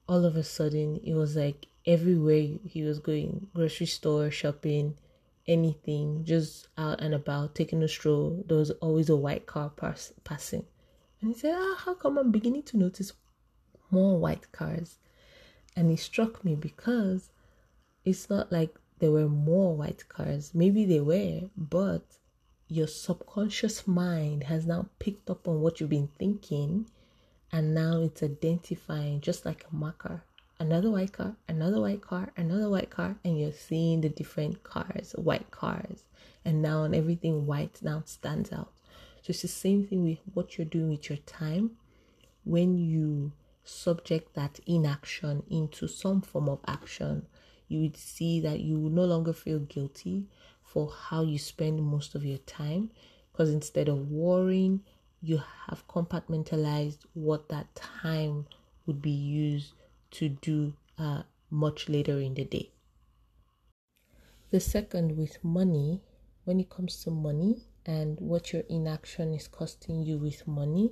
all 0.08 0.26
of 0.26 0.36
a 0.36 0.44
sudden, 0.44 1.00
it 1.04 1.14
was 1.14 1.36
like 1.36 1.68
everywhere 1.86 2.58
he 2.66 2.84
was 2.84 3.00
going 3.00 3.48
grocery 3.54 3.86
store, 3.86 4.30
shopping 4.32 4.98
anything, 5.48 6.24
just 6.26 6.68
out 6.78 7.00
and 7.00 7.14
about, 7.14 7.56
taking 7.56 7.82
a 7.82 7.88
stroll, 7.88 8.44
there 8.48 8.58
was 8.58 8.72
always 8.72 9.10
a 9.10 9.16
white 9.16 9.46
car 9.46 9.70
pass- 9.70 10.14
passing. 10.24 10.66
And 11.22 11.32
he 11.32 11.40
said, 11.40 11.56
Ah, 11.58 11.76
how 11.86 11.94
come 11.94 12.18
I'm 12.18 12.32
beginning 12.32 12.64
to 12.64 12.78
notice 12.78 13.14
more 13.90 14.20
white 14.20 14.52
cars? 14.52 14.98
And 15.76 15.92
it 15.92 16.00
struck 16.00 16.44
me 16.44 16.56
because 16.56 17.30
it's 18.04 18.30
not 18.30 18.52
like 18.52 18.76
there 19.00 19.12
were 19.12 19.30
more 19.30 19.76
white 19.76 20.08
cars. 20.10 20.52
Maybe 20.54 20.86
they 20.86 21.00
were, 21.00 21.50
but 21.56 22.04
your 22.68 22.88
subconscious 22.88 23.88
mind 23.88 24.44
has 24.44 24.66
now 24.66 24.90
picked 25.00 25.30
up 25.30 25.48
on 25.48 25.62
what 25.62 25.80
you've 25.80 25.90
been 25.90 26.10
thinking 26.20 26.90
and 27.52 27.74
now 27.74 28.02
it's 28.02 28.24
identifying 28.24 29.22
just 29.22 29.46
like 29.46 29.66
a 29.72 29.76
marker 29.76 30.24
another 30.60 30.90
white 30.90 31.14
car, 31.14 31.36
another 31.48 31.80
white 31.80 32.02
car, 32.02 32.32
another 32.36 32.70
white 32.70 32.90
car, 32.90 33.16
and 33.24 33.40
you're 33.40 33.52
seeing 33.52 34.02
the 34.02 34.10
different 34.10 34.64
cars, 34.64 35.14
white 35.18 35.52
cars, 35.52 36.04
and 36.44 36.62
now 36.62 36.80
on 36.80 36.94
everything 36.94 37.46
white 37.46 37.80
now 37.82 38.02
stands 38.06 38.52
out. 38.52 38.72
So 39.22 39.32
it's 39.32 39.42
the 39.42 39.48
same 39.48 39.86
thing 39.86 40.04
with 40.04 40.20
what 40.34 40.58
you're 40.58 40.66
doing 40.66 40.90
with 40.90 41.10
your 41.10 41.18
time. 41.20 41.72
When 42.44 42.78
you 42.78 43.34
subject 43.64 44.34
that 44.36 44.60
inaction 44.66 45.44
into 45.50 45.88
some 45.88 46.22
form 46.22 46.50
of 46.50 46.60
action, 46.68 47.28
you 47.68 47.82
would 47.82 47.98
see 47.98 48.40
that 48.40 48.62
you 48.62 48.78
no 48.78 49.04
longer 49.04 49.34
feel 49.34 49.60
guilty 49.60 50.26
for 50.64 50.90
how 50.90 51.24
you 51.24 51.38
spend 51.38 51.84
most 51.84 52.16
of 52.16 52.24
your 52.24 52.38
time 52.40 52.90
because 53.32 53.50
instead 53.50 53.90
of 53.90 54.10
worrying, 54.10 54.82
you 55.22 55.42
have 55.68 55.88
compartmentalized 55.88 57.00
what 57.14 57.50
that 57.50 57.68
time 57.76 58.46
would 58.86 59.02
be 59.02 59.10
used 59.10 59.74
to 60.12 60.30
do 60.30 60.74
uh, 60.98 61.24
much 61.50 61.90
later 61.90 62.20
in 62.20 62.34
the 62.36 62.46
day. 62.46 62.70
The 64.52 64.60
second, 64.60 65.18
with 65.18 65.44
money, 65.44 66.02
when 66.46 66.60
it 66.60 66.70
comes 66.70 67.04
to 67.04 67.12
money 67.12 67.64
and 67.86 68.18
what 68.20 68.54
your 68.54 68.64
inaction 68.70 69.34
is 69.34 69.48
costing 69.48 70.04
you 70.04 70.18
with 70.18 70.48
money, 70.48 70.92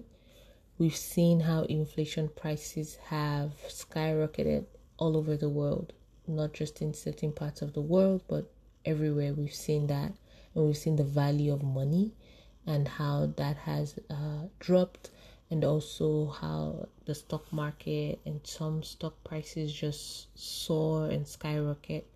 we've 0.77 0.95
seen 0.95 1.39
how 1.41 1.63
inflation 1.63 2.29
prices 2.35 2.97
have 3.07 3.53
skyrocketed 3.69 4.65
all 4.97 5.15
over 5.15 5.37
the 5.37 5.49
world, 5.49 5.93
not 6.27 6.53
just 6.53 6.81
in 6.81 6.93
certain 6.93 7.31
parts 7.31 7.61
of 7.61 7.73
the 7.73 7.81
world, 7.81 8.23
but 8.27 8.51
everywhere 8.83 9.33
we've 9.33 9.53
seen 9.53 9.87
that. 9.87 10.11
And 10.53 10.65
we've 10.65 10.77
seen 10.77 10.95
the 10.95 11.03
value 11.03 11.53
of 11.53 11.63
money 11.63 12.13
and 12.67 12.87
how 12.87 13.31
that 13.37 13.57
has 13.57 13.99
uh, 14.09 14.47
dropped 14.59 15.11
and 15.51 15.63
also 15.63 16.27
how 16.27 16.87
the 17.05 17.13
stock 17.13 17.51
market 17.51 18.19
and 18.25 18.39
some 18.43 18.81
stock 18.81 19.13
prices 19.23 19.71
just 19.71 20.27
soar 20.37 21.07
and 21.07 21.27
skyrocket. 21.27 22.07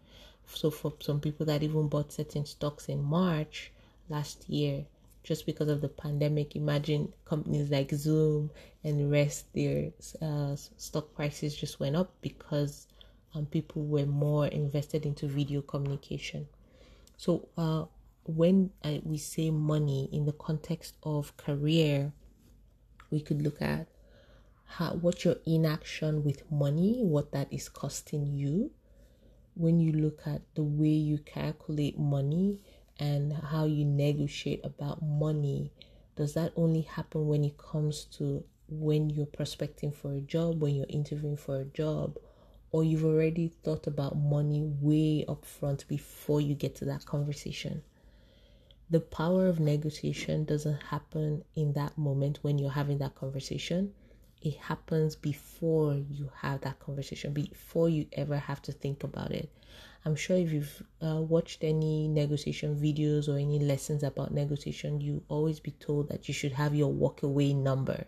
So, 0.48 0.72
for 0.72 0.94
some 1.00 1.20
people 1.20 1.46
that 1.46 1.62
even 1.62 1.88
bought 1.88 2.12
certain 2.12 2.46
stocks 2.46 2.90
in 2.90 3.04
March 3.04 3.72
last 4.10 4.50
year, 4.50 4.86
just 5.24 5.46
because 5.46 5.70
of 5.70 5.82
the 5.82 5.90
pandemic, 5.90 6.56
imagine 6.56 7.14
companies 7.26 7.70
like 7.70 7.92
Zoom 7.92 8.50
and 8.84 9.12
rest, 9.12 9.46
their 9.54 9.92
uh, 10.22 10.56
stock 10.56 11.14
prices 11.14 11.56
just 11.56 11.80
went 11.80 11.96
up 11.96 12.12
because 12.22 12.88
um, 13.36 13.46
people 13.46 13.86
were 13.86 14.08
more 14.08 14.48
invested 14.48 15.06
into 15.06 15.28
video 15.28 15.62
communication. 15.62 16.48
So, 17.18 17.48
uh, 17.56 17.86
when 18.30 18.70
I, 18.84 19.02
we 19.04 19.18
say 19.18 19.50
money 19.50 20.08
in 20.12 20.26
the 20.26 20.34
context 20.34 20.94
of 21.02 21.36
career, 21.36 22.14
we 23.10 23.22
could 23.22 23.42
look 23.42 23.60
at 23.60 23.88
how 24.66 24.94
what 24.94 25.26
your 25.26 25.38
inaction 25.48 26.24
with 26.24 26.50
money, 26.52 27.00
what 27.02 27.32
that 27.32 27.52
is 27.52 27.70
costing 27.70 28.28
you. 28.28 28.70
When 29.56 29.80
you 29.80 29.94
look 29.94 30.22
at 30.28 30.42
the 30.54 30.62
way 30.62 30.90
you 30.90 31.18
calculate 31.18 31.98
money 31.98 32.62
and 33.00 33.34
how 33.34 33.66
you 33.66 33.84
negotiate 33.84 34.62
about 34.64 35.02
money, 35.02 35.72
does 36.16 36.36
that 36.36 36.54
only 36.56 36.82
happen 36.82 37.28
when 37.28 37.44
it 37.44 37.58
comes 37.58 38.04
to 38.18 38.44
when 38.68 39.10
you're 39.10 39.26
prospecting 39.26 39.92
for 39.92 40.14
a 40.14 40.22
job, 40.22 40.62
when 40.62 40.76
you're 40.76 40.86
interviewing 40.88 41.36
for 41.36 41.62
a 41.62 41.66
job, 41.66 42.16
or 42.72 42.84
you've 42.84 43.06
already 43.06 43.48
thought 43.64 43.88
about 43.88 44.16
money 44.16 44.62
way 44.62 45.26
up 45.28 45.46
front 45.46 45.88
before 45.88 46.40
you 46.40 46.54
get 46.54 46.76
to 46.76 46.86
that 46.86 47.08
conversation? 47.08 47.82
The 48.90 49.00
power 49.00 49.48
of 49.48 49.60
negotiation 49.60 50.46
doesn't 50.46 50.82
happen 50.84 51.44
in 51.56 51.74
that 51.74 51.98
moment 51.98 52.40
when 52.42 52.58
you're 52.58 52.72
having 52.72 52.98
that 52.98 53.16
conversation. 53.16 53.94
It 54.42 54.58
happens 54.58 55.16
before 55.16 55.94
you 55.94 56.32
have 56.42 56.62
that 56.62 56.80
conversation, 56.80 57.34
before 57.34 57.90
you 57.90 58.08
ever 58.14 58.38
have 58.38 58.62
to 58.64 58.72
think 58.72 59.04
about 59.04 59.32
it. 59.32 59.52
I'm 60.06 60.16
sure 60.16 60.38
if 60.38 60.52
you've 60.52 60.82
uh, 61.06 61.22
watched 61.22 61.64
any 61.64 62.08
negotiation 62.08 62.76
videos 62.76 63.28
or 63.28 63.38
any 63.38 63.60
lessons 63.60 64.02
about 64.02 64.34
negotiation, 64.34 65.02
you 65.02 65.24
always 65.28 65.60
be 65.60 65.72
told 65.72 66.10
that 66.10 66.28
you 66.28 66.34
should 66.34 66.54
have 66.54 66.74
your 66.74 66.92
walkaway 66.92 67.56
number. 67.56 68.06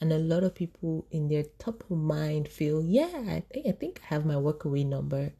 And 0.00 0.12
a 0.12 0.18
lot 0.18 0.44
of 0.44 0.54
people 0.54 1.06
in 1.10 1.28
their 1.28 1.44
top 1.58 1.82
of 1.90 1.96
mind 1.96 2.48
feel, 2.48 2.84
yeah, 2.84 3.24
I 3.28 3.42
think 3.50 3.66
I 3.66 3.72
think 3.72 4.00
I 4.04 4.14
have 4.14 4.26
my 4.26 4.34
walkaway 4.34 4.86
number. 4.86 5.32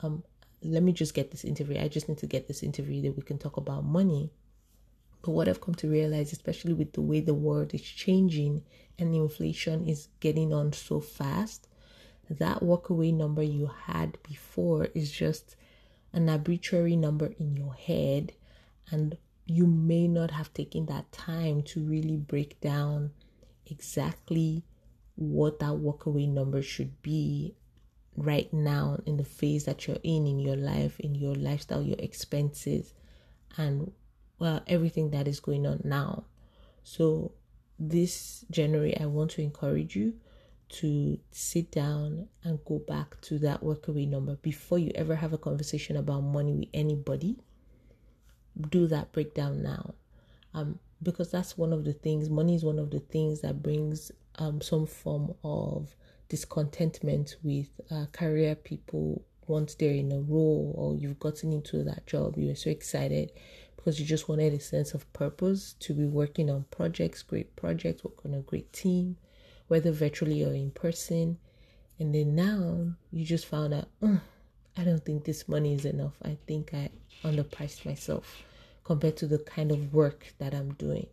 Um, 0.00 0.22
let 0.64 0.82
me 0.82 0.92
just 0.92 1.14
get 1.14 1.30
this 1.30 1.44
interview. 1.44 1.78
I 1.78 1.88
just 1.88 2.08
need 2.08 2.18
to 2.18 2.26
get 2.26 2.48
this 2.48 2.62
interview 2.62 3.02
that 3.02 3.16
we 3.16 3.22
can 3.22 3.38
talk 3.38 3.56
about 3.56 3.84
money. 3.84 4.30
But 5.22 5.32
what 5.32 5.48
I've 5.48 5.60
come 5.60 5.74
to 5.76 5.88
realize, 5.88 6.32
especially 6.32 6.72
with 6.72 6.92
the 6.92 7.00
way 7.00 7.20
the 7.20 7.34
world 7.34 7.74
is 7.74 7.82
changing 7.82 8.62
and 8.98 9.14
inflation 9.14 9.86
is 9.86 10.08
getting 10.20 10.52
on 10.52 10.72
so 10.72 11.00
fast, 11.00 11.68
that 12.28 12.60
walkaway 12.60 13.12
number 13.14 13.42
you 13.42 13.70
had 13.86 14.18
before 14.22 14.88
is 14.94 15.10
just 15.10 15.56
an 16.12 16.28
arbitrary 16.28 16.96
number 16.96 17.32
in 17.38 17.56
your 17.56 17.74
head. 17.74 18.32
And 18.90 19.16
you 19.46 19.66
may 19.66 20.08
not 20.08 20.30
have 20.32 20.52
taken 20.54 20.86
that 20.86 21.10
time 21.12 21.62
to 21.62 21.80
really 21.80 22.16
break 22.16 22.60
down 22.60 23.12
exactly 23.66 24.64
what 25.14 25.60
that 25.60 25.72
walkaway 25.72 26.28
number 26.28 26.62
should 26.62 27.00
be 27.02 27.54
right 28.16 28.52
now 28.52 29.00
in 29.06 29.16
the 29.16 29.24
phase 29.24 29.64
that 29.64 29.86
you're 29.86 29.98
in 30.02 30.26
in 30.26 30.38
your 30.38 30.56
life, 30.56 30.98
in 31.00 31.14
your 31.14 31.34
lifestyle, 31.34 31.82
your 31.82 31.98
expenses, 31.98 32.92
and 33.56 33.92
well, 34.38 34.62
everything 34.66 35.10
that 35.10 35.28
is 35.28 35.40
going 35.40 35.66
on 35.66 35.80
now. 35.84 36.24
So, 36.82 37.32
this 37.78 38.44
January, 38.50 38.98
I 38.98 39.06
want 39.06 39.30
to 39.32 39.42
encourage 39.42 39.96
you 39.96 40.14
to 40.68 41.18
sit 41.30 41.70
down 41.70 42.28
and 42.44 42.58
go 42.64 42.78
back 42.78 43.20
to 43.20 43.38
that 43.40 43.62
workaway 43.62 44.08
number 44.08 44.36
before 44.36 44.78
you 44.78 44.90
ever 44.94 45.14
have 45.14 45.32
a 45.32 45.38
conversation 45.38 45.96
about 45.96 46.20
money 46.22 46.52
with 46.52 46.68
anybody. 46.72 47.36
Do 48.70 48.86
that 48.86 49.12
breakdown 49.12 49.62
now. 49.62 49.94
Um, 50.54 50.78
because 51.02 51.30
that's 51.30 51.58
one 51.58 51.72
of 51.72 51.84
the 51.84 51.92
things, 51.92 52.30
money 52.30 52.54
is 52.54 52.64
one 52.64 52.78
of 52.78 52.90
the 52.90 53.00
things 53.00 53.40
that 53.40 53.62
brings 53.62 54.12
um, 54.38 54.60
some 54.60 54.86
form 54.86 55.34
of 55.44 55.94
discontentment 56.32 57.36
with 57.42 57.68
uh, 57.90 58.06
career 58.10 58.54
people 58.54 59.22
once 59.46 59.74
they're 59.74 59.92
in 59.92 60.10
a 60.10 60.18
role 60.18 60.72
or 60.78 60.96
you've 60.96 61.20
gotten 61.20 61.52
into 61.52 61.84
that 61.84 62.06
job. 62.06 62.38
You 62.38 62.48
were 62.48 62.54
so 62.54 62.70
excited 62.70 63.32
because 63.76 64.00
you 64.00 64.06
just 64.06 64.30
wanted 64.30 64.54
a 64.54 64.58
sense 64.58 64.94
of 64.94 65.12
purpose 65.12 65.74
to 65.80 65.92
be 65.92 66.06
working 66.06 66.48
on 66.48 66.64
projects, 66.70 67.22
great 67.22 67.54
projects, 67.54 68.02
work 68.02 68.24
on 68.24 68.32
a 68.32 68.40
great 68.40 68.72
team, 68.72 69.18
whether 69.68 69.92
virtually 69.92 70.42
or 70.42 70.54
in 70.54 70.70
person. 70.70 71.36
And 71.98 72.14
then 72.14 72.34
now 72.34 72.94
you 73.10 73.26
just 73.26 73.44
found 73.44 73.74
out, 73.74 73.88
oh, 74.00 74.22
I 74.78 74.84
don't 74.84 75.04
think 75.04 75.24
this 75.24 75.46
money 75.46 75.74
is 75.74 75.84
enough. 75.84 76.14
I 76.24 76.38
think 76.46 76.72
I 76.72 76.88
underpriced 77.22 77.84
myself 77.84 78.42
compared 78.84 79.18
to 79.18 79.26
the 79.26 79.40
kind 79.40 79.70
of 79.70 79.92
work 79.92 80.32
that 80.38 80.54
I'm 80.54 80.72
doing. 80.72 81.08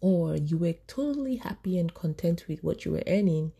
Or 0.00 0.36
you 0.36 0.58
were 0.58 0.74
totally 0.86 1.36
happy 1.36 1.78
and 1.78 1.92
content 1.92 2.44
with 2.48 2.62
what 2.62 2.84
you 2.84 2.92
were 2.92 3.02
earning, 3.06 3.52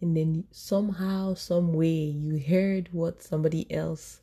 and 0.00 0.16
then 0.16 0.44
somehow, 0.50 1.34
some 1.34 1.72
way, 1.72 1.94
you 1.94 2.38
heard 2.38 2.88
what 2.92 3.22
somebody 3.22 3.70
else 3.72 4.20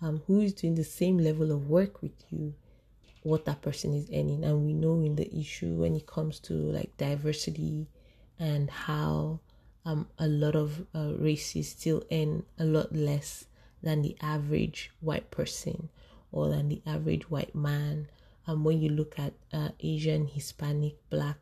um, 0.00 0.22
who 0.26 0.40
is 0.40 0.54
doing 0.54 0.76
the 0.76 0.84
same 0.84 1.18
level 1.18 1.52
of 1.52 1.68
work 1.68 2.00
with 2.00 2.12
you, 2.30 2.54
what 3.22 3.44
that 3.44 3.60
person 3.60 3.94
is 3.94 4.08
earning. 4.10 4.44
And 4.44 4.64
we 4.64 4.72
know 4.72 5.00
in 5.00 5.16
the 5.16 5.34
issue 5.36 5.74
when 5.74 5.94
it 5.94 6.06
comes 6.06 6.38
to 6.40 6.54
like 6.54 6.96
diversity 6.96 7.88
and 8.38 8.70
how 8.70 9.40
um, 9.84 10.08
a 10.18 10.26
lot 10.26 10.56
of 10.56 10.86
uh, 10.94 11.12
races 11.18 11.70
still 11.70 12.02
earn 12.10 12.44
a 12.58 12.64
lot 12.64 12.94
less 12.94 13.44
than 13.82 14.02
the 14.02 14.16
average 14.22 14.90
white 15.00 15.30
person 15.30 15.88
or 16.32 16.48
than 16.48 16.68
the 16.68 16.82
average 16.86 17.30
white 17.30 17.54
man. 17.54 18.08
Um, 18.50 18.64
when 18.64 18.82
you 18.82 18.88
look 18.88 19.16
at 19.16 19.32
uh, 19.52 19.68
Asian, 19.78 20.26
Hispanic, 20.26 20.96
Black 21.08 21.36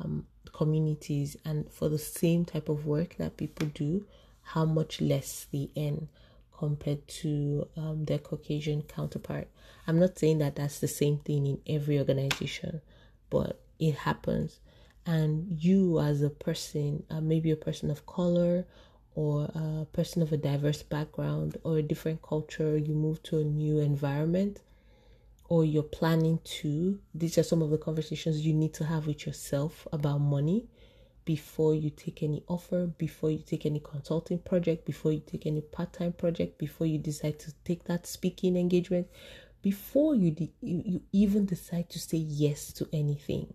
um, 0.00 0.26
communities, 0.52 1.36
and 1.44 1.68
for 1.72 1.88
the 1.88 1.98
same 1.98 2.44
type 2.44 2.68
of 2.68 2.86
work 2.86 3.16
that 3.16 3.36
people 3.36 3.66
do, 3.74 4.06
how 4.42 4.64
much 4.64 5.00
less 5.00 5.48
they 5.50 5.70
earn 5.76 6.08
compared 6.56 7.08
to 7.08 7.66
um, 7.76 8.04
their 8.04 8.20
Caucasian 8.20 8.82
counterpart. 8.82 9.48
I'm 9.88 9.98
not 9.98 10.20
saying 10.20 10.38
that 10.38 10.54
that's 10.54 10.78
the 10.78 10.86
same 10.86 11.18
thing 11.18 11.48
in 11.48 11.60
every 11.66 11.98
organization, 11.98 12.80
but 13.28 13.60
it 13.80 13.96
happens. 13.96 14.60
And 15.04 15.48
you, 15.60 15.98
as 15.98 16.22
a 16.22 16.30
person, 16.30 17.02
uh, 17.10 17.20
maybe 17.20 17.50
a 17.50 17.56
person 17.56 17.90
of 17.90 18.06
color 18.06 18.66
or 19.16 19.50
a 19.52 19.84
person 19.92 20.22
of 20.22 20.32
a 20.32 20.36
diverse 20.36 20.84
background 20.84 21.56
or 21.64 21.78
a 21.78 21.82
different 21.82 22.22
culture, 22.22 22.78
you 22.78 22.94
move 22.94 23.20
to 23.24 23.40
a 23.40 23.44
new 23.44 23.80
environment 23.80 24.60
or 25.48 25.64
you're 25.64 25.82
planning 25.82 26.40
to, 26.44 26.98
these 27.14 27.38
are 27.38 27.42
some 27.42 27.62
of 27.62 27.70
the 27.70 27.78
conversations 27.78 28.44
you 28.44 28.52
need 28.52 28.74
to 28.74 28.84
have 28.84 29.06
with 29.06 29.26
yourself 29.26 29.86
about 29.92 30.18
money 30.18 30.66
before 31.24 31.74
you 31.74 31.90
take 31.90 32.22
any 32.22 32.42
offer, 32.48 32.86
before 32.86 33.30
you 33.30 33.38
take 33.38 33.66
any 33.66 33.80
consulting 33.80 34.38
project, 34.38 34.84
before 34.84 35.12
you 35.12 35.20
take 35.20 35.46
any 35.46 35.60
part 35.60 35.92
time 35.92 36.12
project, 36.12 36.58
before 36.58 36.86
you 36.86 36.98
decide 36.98 37.38
to 37.38 37.52
take 37.64 37.84
that 37.84 38.06
speaking 38.06 38.56
engagement, 38.56 39.06
before 39.62 40.14
you, 40.14 40.30
de- 40.30 40.52
you, 40.60 40.82
you 40.84 41.02
even 41.12 41.44
decide 41.44 41.88
to 41.90 41.98
say 41.98 42.18
yes 42.18 42.72
to 42.72 42.88
anything. 42.92 43.52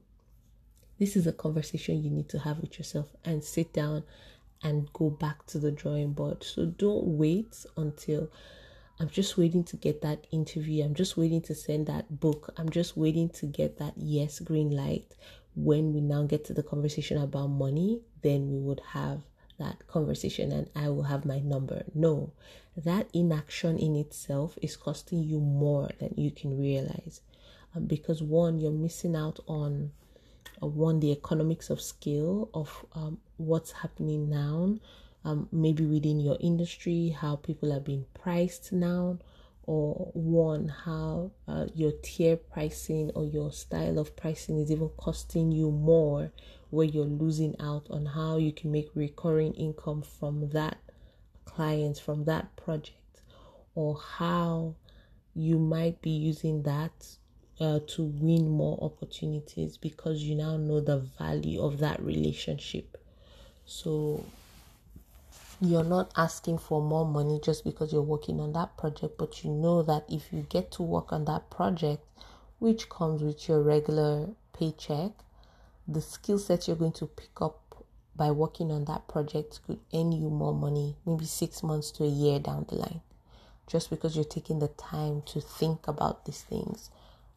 This 0.99 1.15
is 1.15 1.27
a 1.27 1.33
conversation 1.33 2.03
you 2.03 2.09
need 2.09 2.29
to 2.29 2.39
have 2.39 2.59
with 2.59 2.77
yourself 2.77 3.07
and 3.25 3.43
sit 3.43 3.73
down 3.73 4.03
and 4.63 4.91
go 4.93 5.09
back 5.09 5.45
to 5.47 5.57
the 5.57 5.71
drawing 5.71 6.13
board. 6.13 6.43
So 6.43 6.65
don't 6.65 7.05
wait 7.05 7.65
until 7.77 8.29
I'm 8.99 9.09
just 9.09 9.37
waiting 9.37 9.63
to 9.65 9.77
get 9.77 10.01
that 10.01 10.25
interview. 10.31 10.83
I'm 10.83 10.93
just 10.93 11.17
waiting 11.17 11.41
to 11.43 11.55
send 11.55 11.87
that 11.87 12.19
book. 12.19 12.53
I'm 12.57 12.69
just 12.69 12.95
waiting 12.95 13.29
to 13.29 13.45
get 13.45 13.79
that 13.79 13.93
yes 13.97 14.39
green 14.39 14.69
light. 14.69 15.15
When 15.55 15.93
we 15.93 16.01
now 16.01 16.23
get 16.23 16.45
to 16.45 16.53
the 16.53 16.63
conversation 16.63 17.17
about 17.17 17.47
money, 17.47 18.01
then 18.21 18.51
we 18.51 18.59
would 18.59 18.81
have 18.93 19.23
that 19.59 19.87
conversation 19.87 20.51
and 20.51 20.69
I 20.75 20.89
will 20.89 21.03
have 21.03 21.25
my 21.25 21.39
number. 21.39 21.83
No, 21.93 22.31
that 22.75 23.07
inaction 23.13 23.77
in 23.77 23.95
itself 23.95 24.57
is 24.61 24.77
costing 24.77 25.23
you 25.23 25.39
more 25.39 25.89
than 25.99 26.13
you 26.17 26.31
can 26.31 26.59
realize. 26.59 27.21
Um, 27.75 27.85
because 27.85 28.21
one, 28.21 28.59
you're 28.59 28.71
missing 28.71 29.15
out 29.15 29.39
on 29.47 29.91
uh, 30.61 30.67
one, 30.67 30.99
the 30.99 31.11
economics 31.11 31.69
of 31.69 31.81
scale 31.81 32.49
of 32.53 32.85
um, 32.93 33.19
what's 33.37 33.71
happening 33.71 34.29
now, 34.29 34.77
um, 35.23 35.47
maybe 35.51 35.85
within 35.85 36.19
your 36.19 36.37
industry, 36.39 37.09
how 37.09 37.35
people 37.35 37.71
are 37.71 37.79
being 37.79 38.05
priced 38.13 38.71
now, 38.71 39.19
or 39.63 40.11
one, 40.13 40.67
how 40.67 41.31
uh, 41.47 41.67
your 41.75 41.91
tier 42.01 42.35
pricing 42.35 43.11
or 43.13 43.25
your 43.25 43.51
style 43.51 43.99
of 43.99 44.15
pricing 44.15 44.59
is 44.59 44.71
even 44.71 44.89
costing 44.97 45.51
you 45.51 45.71
more, 45.71 46.31
where 46.71 46.87
you're 46.87 47.05
losing 47.05 47.55
out 47.59 47.85
on 47.89 48.05
how 48.05 48.37
you 48.37 48.51
can 48.51 48.71
make 48.71 48.89
recurring 48.95 49.53
income 49.53 50.01
from 50.01 50.49
that 50.49 50.77
client, 51.45 51.99
from 51.99 52.25
that 52.25 52.55
project, 52.55 53.21
or 53.75 53.99
how 54.17 54.75
you 55.35 55.59
might 55.59 56.01
be 56.01 56.09
using 56.09 56.63
that 56.63 56.91
uh, 57.59 57.79
to 57.87 58.03
win 58.03 58.49
more 58.49 58.77
opportunities 58.81 59.77
because 59.77 60.23
you 60.23 60.35
now 60.35 60.57
know 60.57 60.81
the 60.81 60.97
value 61.19 61.61
of 61.61 61.77
that 61.77 62.01
relationship. 62.01 62.97
So 63.65 64.25
you're 65.61 65.83
not 65.83 66.11
asking 66.17 66.57
for 66.57 66.81
more 66.81 67.05
money 67.05 67.39
just 67.41 67.63
because 67.63 67.93
you're 67.93 68.01
working 68.01 68.39
on 68.39 68.51
that 68.53 68.75
project, 68.77 69.17
but 69.19 69.43
you 69.43 69.51
know 69.51 69.83
that 69.83 70.03
if 70.09 70.33
you 70.33 70.41
get 70.49 70.71
to 70.71 70.81
work 70.81 71.13
on 71.13 71.25
that 71.25 71.51
project, 71.51 72.03
which 72.57 72.89
comes 72.89 73.21
with 73.21 73.47
your 73.47 73.61
regular 73.61 74.29
paycheck, 74.57 75.11
the 75.87 76.01
skill 76.01 76.39
set 76.39 76.67
you're 76.67 76.75
going 76.75 76.91
to 76.91 77.05
pick 77.05 77.39
up 77.41 77.59
by 78.15 78.31
working 78.31 78.71
on 78.71 78.85
that 78.85 79.07
project 79.07 79.59
could 79.65 79.79
earn 79.93 80.11
you 80.11 80.29
more 80.29 80.53
money, 80.53 80.95
maybe 81.05 81.25
six 81.25 81.61
months 81.61 81.91
to 81.91 82.03
a 82.03 82.07
year 82.07 82.39
down 82.39 82.65
the 82.67 82.75
line. 82.75 83.01
Just 83.67 83.89
because 83.91 84.15
you're 84.15 84.25
taking 84.25 84.59
the 84.59 84.67
time 84.67 85.21
to 85.27 85.39
think 85.39 85.87
about 85.87 86.25
these 86.25 86.41
things, 86.41 86.89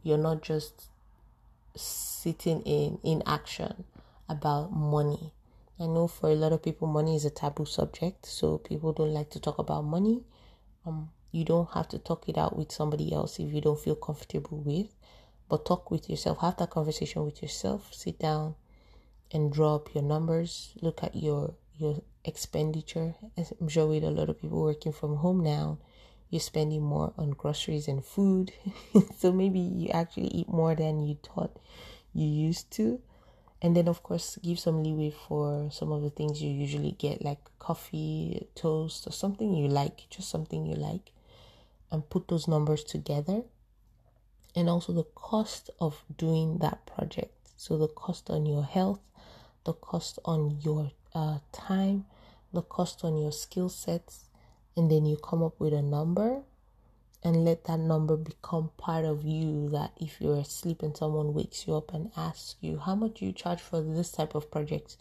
you're 0.02 0.18
not 0.18 0.42
just 0.42 0.84
sitting 1.76 2.62
in 2.62 2.98
in 3.02 3.22
action 3.26 3.84
about 4.28 4.72
money 4.72 5.32
I 5.78 5.86
know 5.86 6.06
for 6.06 6.30
a 6.30 6.36
lot 6.36 6.52
of 6.52 6.62
people, 6.62 6.86
money 6.86 7.16
is 7.16 7.24
a 7.24 7.30
taboo 7.30 7.64
subject, 7.64 8.26
so 8.26 8.58
people 8.58 8.92
don't 8.92 9.12
like 9.12 9.30
to 9.30 9.40
talk 9.40 9.58
about 9.58 9.84
money. 9.84 10.22
Um, 10.86 11.10
you 11.32 11.44
don't 11.44 11.68
have 11.70 11.88
to 11.88 11.98
talk 11.98 12.28
it 12.28 12.38
out 12.38 12.56
with 12.56 12.70
somebody 12.70 13.12
else 13.12 13.40
if 13.40 13.52
you 13.52 13.60
don't 13.60 13.80
feel 13.80 13.96
comfortable 13.96 14.58
with, 14.58 14.94
but 15.48 15.66
talk 15.66 15.90
with 15.90 16.08
yourself. 16.08 16.38
Have 16.38 16.58
that 16.58 16.70
conversation 16.70 17.24
with 17.24 17.42
yourself. 17.42 17.92
Sit 17.92 18.20
down 18.20 18.54
and 19.32 19.52
draw 19.52 19.74
up 19.74 19.92
your 19.94 20.04
numbers. 20.04 20.74
Look 20.80 21.02
at 21.02 21.16
your 21.16 21.54
your 21.76 22.02
expenditure. 22.24 23.16
I'm 23.60 23.68
sure 23.68 23.88
with 23.88 24.04
a 24.04 24.10
lot 24.10 24.28
of 24.28 24.40
people 24.40 24.62
working 24.62 24.92
from 24.92 25.16
home 25.16 25.42
now, 25.42 25.78
you're 26.30 26.38
spending 26.38 26.82
more 26.82 27.12
on 27.18 27.30
groceries 27.30 27.88
and 27.88 28.04
food, 28.04 28.52
so 29.18 29.32
maybe 29.32 29.58
you 29.58 29.88
actually 29.88 30.28
eat 30.28 30.48
more 30.48 30.76
than 30.76 31.02
you 31.02 31.18
thought 31.20 31.58
you 32.12 32.28
used 32.28 32.70
to 32.72 33.00
and 33.62 33.76
then 33.76 33.88
of 33.88 34.02
course 34.02 34.38
give 34.42 34.58
some 34.58 34.82
leeway 34.82 35.10
for 35.10 35.68
some 35.70 35.92
of 35.92 36.02
the 36.02 36.10
things 36.10 36.42
you 36.42 36.50
usually 36.50 36.92
get 36.92 37.24
like 37.24 37.38
coffee 37.58 38.46
toast 38.54 39.06
or 39.06 39.12
something 39.12 39.54
you 39.54 39.68
like 39.68 40.08
just 40.10 40.28
something 40.28 40.66
you 40.66 40.74
like 40.74 41.12
and 41.90 42.08
put 42.10 42.28
those 42.28 42.48
numbers 42.48 42.82
together. 42.84 43.42
And 44.56 44.68
also 44.68 44.92
the 44.92 45.04
cost 45.14 45.70
of 45.80 46.04
doing 46.16 46.58
that 46.58 46.86
project. 46.86 47.32
So 47.56 47.76
the 47.76 47.88
cost 47.88 48.30
on 48.30 48.46
your 48.46 48.64
health 48.64 49.00
the 49.64 49.72
cost 49.72 50.18
on 50.24 50.58
your 50.60 50.90
uh, 51.14 51.38
time 51.52 52.04
the 52.52 52.62
cost 52.62 53.04
on 53.04 53.16
your 53.16 53.32
skill 53.32 53.68
sets 53.68 54.26
and 54.76 54.90
then 54.90 55.06
you 55.06 55.16
come 55.16 55.42
up 55.42 55.58
with 55.58 55.72
a 55.72 55.82
number 55.82 56.42
and 57.24 57.44
let 57.44 57.64
that 57.64 57.78
number 57.78 58.16
become 58.16 58.70
part 58.76 59.06
of 59.06 59.24
you 59.24 59.70
that 59.70 59.92
if 59.96 60.20
you're 60.20 60.36
asleep 60.36 60.82
and 60.82 60.94
someone 60.94 61.32
wakes 61.32 61.66
you 61.66 61.74
up 61.74 61.94
and 61.94 62.10
asks 62.16 62.56
you 62.60 62.78
how 62.78 62.94
much 62.94 63.22
you 63.22 63.32
charge 63.32 63.60
for 63.60 63.80
this 63.80 64.12
type 64.12 64.34
of 64.34 64.50
project? 64.50 64.98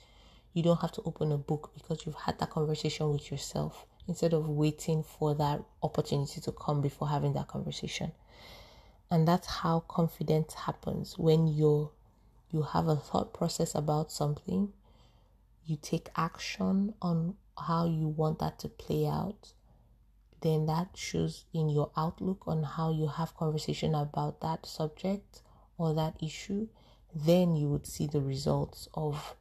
You 0.54 0.64
don't 0.64 0.80
have 0.80 0.94
to 0.94 1.02
open 1.04 1.34
a 1.34 1.38
book 1.38 1.72
because 1.74 2.06
you've 2.06 2.16
had 2.16 2.40
that 2.40 2.52
conversation 2.52 3.12
with 3.12 3.30
yourself 3.30 3.86
instead 4.08 4.34
of 4.34 4.48
waiting 4.48 5.04
for 5.04 5.36
that 5.36 5.62
opportunity 5.82 6.40
to 6.40 6.52
come 6.54 6.82
before 6.82 7.10
having 7.10 7.34
that 7.34 7.48
conversation. 7.48 8.14
And 9.12 9.28
that's 9.28 9.48
how 9.48 9.82
confidence 9.82 10.54
happens. 10.54 11.18
When 11.18 11.48
you're 11.48 11.92
you 12.54 12.62
have 12.62 12.88
a 12.88 12.96
thought 12.96 13.34
process 13.34 13.74
about 13.74 14.12
something, 14.12 14.72
you 15.66 15.78
take 15.82 16.10
action 16.16 16.94
on 17.02 17.36
how 17.58 17.86
you 17.86 18.08
want 18.08 18.40
that 18.40 18.60
to 18.60 18.70
play 18.70 19.08
out, 19.08 19.54
then 20.44 20.68
that 20.68 20.90
shows 20.96 21.46
in 21.54 21.70
your 21.70 21.90
outlook 21.98 22.44
on 22.48 22.64
how 22.64 22.92
you 22.92 23.08
have 23.08 23.36
conversation 23.36 23.96
about 23.96 24.42
that 24.42 24.66
subject 24.66 25.42
or 25.78 25.94
that 25.96 26.16
issue, 26.22 26.68
then 27.16 27.56
you 27.56 27.68
would 27.70 27.88
see 27.88 28.06
the 28.06 28.22
results 28.22 28.88
of 28.94 29.36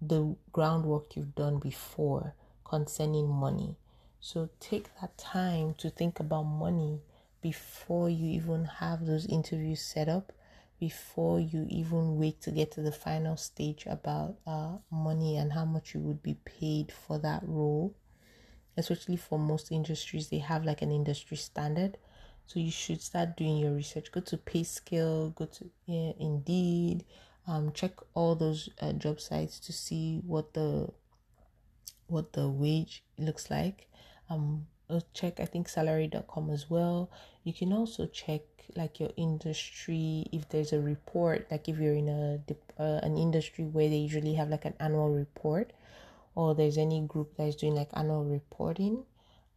the 0.00 0.34
groundwork 0.52 1.16
you've 1.16 1.34
done 1.34 1.58
before 1.58 2.34
concerning 2.64 3.28
money. 3.28 3.76
So 4.20 4.48
take 4.58 4.88
that 5.00 5.16
time 5.16 5.74
to 5.78 5.90
think 5.90 6.18
about 6.18 6.44
money 6.44 7.00
before 7.40 8.10
you 8.10 8.26
even 8.26 8.64
have 8.64 9.06
those 9.06 9.26
interviews 9.26 9.80
set 9.80 10.08
up 10.08 10.32
before 10.78 11.40
you 11.40 11.66
even 11.70 12.18
wait 12.18 12.40
to 12.42 12.50
get 12.50 12.70
to 12.72 12.82
the 12.82 12.92
final 12.92 13.36
stage 13.36 13.86
about 13.86 14.36
uh, 14.46 14.76
money 14.90 15.36
and 15.36 15.52
how 15.52 15.64
much 15.64 15.94
you 15.94 16.00
would 16.00 16.22
be 16.22 16.34
paid 16.44 16.92
for 16.92 17.18
that 17.18 17.42
role. 17.46 17.94
Especially 18.76 19.16
for 19.16 19.38
most 19.38 19.72
industries, 19.72 20.28
they 20.28 20.38
have 20.38 20.64
like 20.64 20.82
an 20.82 20.90
industry 20.90 21.36
standard. 21.36 21.96
So 22.46 22.60
you 22.60 22.70
should 22.70 23.02
start 23.02 23.36
doing 23.36 23.56
your 23.56 23.72
research. 23.72 24.12
Go 24.12 24.20
to 24.20 24.36
PayScale, 24.36 25.34
go 25.34 25.46
to 25.46 25.70
yeah, 25.86 26.12
Indeed, 26.18 27.04
um, 27.46 27.72
check 27.72 27.92
all 28.14 28.34
those 28.34 28.68
uh, 28.80 28.92
job 28.92 29.20
sites 29.20 29.58
to 29.60 29.72
see 29.72 30.20
what 30.26 30.54
the 30.54 30.88
what 32.06 32.32
the 32.34 32.48
wage 32.48 33.02
looks 33.18 33.50
like. 33.50 33.88
Um, 34.30 34.66
check 35.12 35.40
I 35.40 35.44
think 35.44 35.68
salary.com 35.68 36.50
as 36.50 36.70
well. 36.70 37.10
You 37.44 37.52
can 37.52 37.72
also 37.72 38.06
check 38.06 38.42
like 38.74 39.00
your 39.00 39.10
industry 39.16 40.26
if 40.32 40.48
there's 40.48 40.72
a 40.72 40.80
report 40.80 41.46
like 41.50 41.68
if 41.68 41.78
you're 41.78 41.94
in 41.94 42.08
a 42.08 42.40
uh, 42.82 43.00
an 43.02 43.16
industry 43.16 43.64
where 43.64 43.88
they 43.88 43.96
usually 43.96 44.34
have 44.34 44.48
like 44.48 44.64
an 44.64 44.74
annual 44.80 45.10
report 45.10 45.72
or 46.36 46.54
there's 46.54 46.78
any 46.78 47.00
group 47.00 47.36
that 47.36 47.48
is 47.48 47.56
doing 47.56 47.74
like 47.74 47.88
annual 47.94 48.24
reporting 48.24 49.02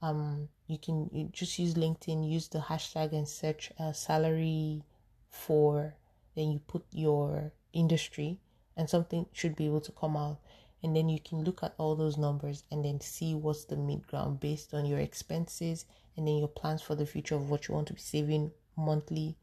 um 0.02 0.50
you 0.66 0.78
can 0.80 1.08
you 1.14 1.30
just 1.32 1.60
use 1.60 1.76
linkedin 1.76 2.28
use 2.28 2.48
the 2.48 2.60
hashtag 2.60 3.14
and 3.14 3.28
search 3.28 3.72
uh, 3.80 3.94
salary 3.94 4.82
for 5.30 5.94
then 6.36 6.52
you 6.52 6.60
put 6.60 6.84
your 6.92 7.52
industry 7.74 8.40
and 8.80 8.90
something 8.90 9.26
should 9.34 9.58
be 9.58 9.66
able 9.66 9.82
to 9.82 9.92
come 9.92 10.16
out. 10.16 10.40
And 10.82 10.96
then 10.96 11.10
you 11.10 11.20
can 11.20 11.44
look 11.44 11.62
at 11.64 11.74
all 11.78 11.98
those 11.98 12.18
numbers 12.18 12.64
and 12.72 12.84
then 12.86 13.02
see 13.02 13.36
what's 13.36 13.66
the 13.66 13.76
mid 13.76 14.08
ground 14.08 14.40
based 14.40 14.74
on 14.74 14.86
your 14.86 15.00
expenses 15.00 15.86
and 16.16 16.26
then 16.26 16.38
your 16.38 16.48
plans 16.48 16.82
for 16.82 16.96
the 16.96 17.06
future 17.06 17.36
of 17.36 17.50
what 17.50 17.68
you 17.68 17.76
want 17.76 17.88
to 17.88 17.94
be 17.94 18.00
saving 18.00 18.52
monthly 18.78 19.36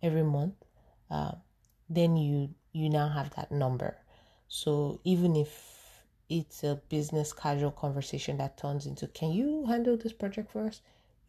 every 0.00 0.22
month. 0.22 0.54
Uh, 1.10 1.32
then 1.90 2.16
you 2.16 2.54
you 2.72 2.88
now 2.88 3.08
have 3.08 3.34
that 3.34 3.50
number. 3.50 3.96
So 4.46 5.00
even 5.02 5.34
if 5.34 5.77
it's 6.28 6.62
a 6.64 6.80
business 6.88 7.32
casual 7.32 7.70
conversation 7.70 8.38
that 8.38 8.58
turns 8.58 8.86
into 8.86 9.06
can 9.08 9.30
you 9.30 9.66
handle 9.66 9.96
this 9.96 10.12
project 10.12 10.52
for 10.52 10.66
us? 10.66 10.80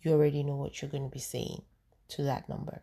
You 0.01 0.11
already 0.13 0.43
know 0.43 0.55
what 0.55 0.81
you're 0.81 0.91
going 0.91 1.09
to 1.09 1.13
be 1.13 1.19
saying 1.19 1.61
to 2.09 2.23
that 2.23 2.47
number. 2.49 2.81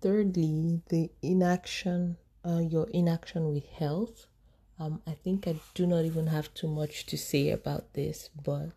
Thirdly 0.00 0.82
the 0.88 1.10
inaction 1.22 2.16
uh, 2.46 2.58
your 2.58 2.88
inaction 2.90 3.52
with 3.52 3.66
health. 3.66 4.26
Um, 4.78 5.00
i 5.06 5.12
think 5.12 5.46
i 5.46 5.54
do 5.74 5.86
not 5.86 6.04
even 6.04 6.26
have 6.26 6.52
too 6.52 6.66
much 6.66 7.06
to 7.06 7.16
say 7.16 7.50
about 7.50 7.92
this 7.92 8.28
but 8.44 8.74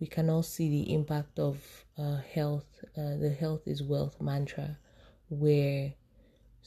we 0.00 0.06
can 0.06 0.30
all 0.30 0.42
see 0.42 0.68
the 0.68 0.94
impact 0.94 1.38
of 1.38 1.84
uh, 1.98 2.18
health, 2.32 2.66
uh, 2.96 3.16
the 3.16 3.30
health 3.38 3.62
is 3.66 3.82
wealth 3.82 4.20
mantra, 4.20 4.78
where 5.28 5.92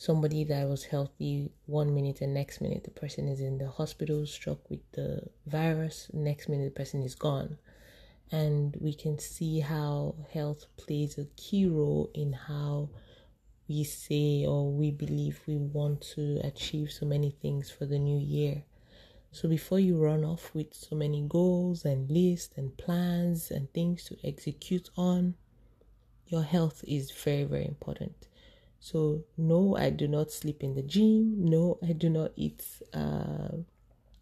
somebody 0.01 0.43
that 0.43 0.67
was 0.67 0.83
healthy 0.83 1.51
one 1.67 1.93
minute 1.93 2.21
and 2.21 2.33
next 2.33 2.59
minute 2.59 2.83
the 2.83 2.89
person 2.89 3.27
is 3.27 3.39
in 3.39 3.59
the 3.59 3.69
hospital 3.69 4.25
struck 4.25 4.57
with 4.67 4.79
the 4.93 5.21
virus, 5.45 6.09
next 6.11 6.49
minute 6.49 6.65
the 6.73 6.79
person 6.83 7.03
is 7.03 7.13
gone. 7.13 7.55
And 8.31 8.75
we 8.81 8.95
can 8.95 9.19
see 9.19 9.59
how 9.59 10.15
health 10.33 10.65
plays 10.75 11.19
a 11.19 11.27
key 11.37 11.67
role 11.67 12.09
in 12.15 12.33
how 12.33 12.89
we 13.67 13.83
say 13.83 14.43
or 14.43 14.71
we 14.71 14.89
believe 14.89 15.39
we 15.45 15.57
want 15.57 16.01
to 16.15 16.41
achieve 16.43 16.91
so 16.91 17.05
many 17.05 17.29
things 17.29 17.69
for 17.69 17.85
the 17.85 17.99
new 17.99 18.17
year. 18.17 18.63
So 19.31 19.47
before 19.47 19.79
you 19.79 20.03
run 20.03 20.25
off 20.25 20.49
with 20.55 20.73
so 20.73 20.95
many 20.95 21.21
goals 21.29 21.85
and 21.85 22.09
lists 22.09 22.57
and 22.57 22.75
plans 22.75 23.51
and 23.51 23.71
things 23.71 24.05
to 24.05 24.17
execute 24.23 24.89
on, 24.97 25.35
your 26.25 26.41
health 26.41 26.83
is 26.87 27.11
very, 27.11 27.43
very 27.43 27.67
important. 27.67 28.15
So 28.81 29.23
no, 29.37 29.77
I 29.77 29.91
do 29.91 30.07
not 30.07 30.31
sleep 30.31 30.63
in 30.63 30.73
the 30.73 30.81
gym. 30.81 31.45
No, 31.45 31.77
I 31.83 31.93
do 31.93 32.09
not 32.09 32.31
eat, 32.35 32.65
uh, 32.93 33.57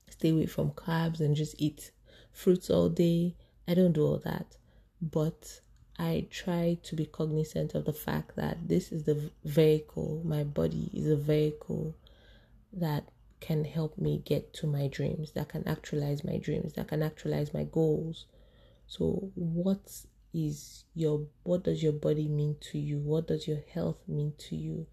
stay 0.09 0.31
away 0.31 0.47
from 0.47 0.71
carbs 0.71 1.21
and 1.21 1.33
just 1.33 1.55
eat 1.57 1.91
fruits 2.33 2.69
all 2.69 2.89
day. 2.89 3.35
I 3.69 3.73
don't 3.73 3.93
do 3.93 4.05
all 4.05 4.17
that. 4.25 4.57
But 5.01 5.61
I 5.97 6.27
try 6.29 6.77
to 6.83 6.95
be 6.95 7.05
cognizant 7.05 7.73
of 7.73 7.85
the 7.85 7.93
fact 7.93 8.35
that 8.35 8.67
this 8.67 8.91
is 8.91 9.03
the 9.03 9.31
vehicle, 9.45 10.21
my 10.25 10.43
body 10.43 10.91
is 10.93 11.07
a 11.07 11.15
vehicle 11.15 11.95
that 12.73 13.05
can 13.39 13.63
help 13.63 13.97
me 13.97 14.21
get 14.25 14.53
to 14.55 14.67
my 14.67 14.87
dreams, 14.87 15.31
that 15.31 15.47
can 15.47 15.65
actualize 15.69 16.25
my 16.25 16.37
dreams, 16.37 16.73
that 16.73 16.89
can 16.89 17.01
actualize 17.01 17.53
my 17.53 17.63
goals. 17.63 18.25
So, 18.87 19.31
what 19.35 20.03
is 20.33 20.83
your 20.93 21.27
what 21.43 21.63
does 21.63 21.81
your 21.81 21.93
body 21.93 22.27
mean 22.27 22.57
to 22.71 22.77
you? 22.77 22.99
What 22.99 23.27
does 23.27 23.47
your 23.47 23.61
health 23.73 23.97
mean 24.07 24.33
to 24.49 24.55
you? 24.55 24.87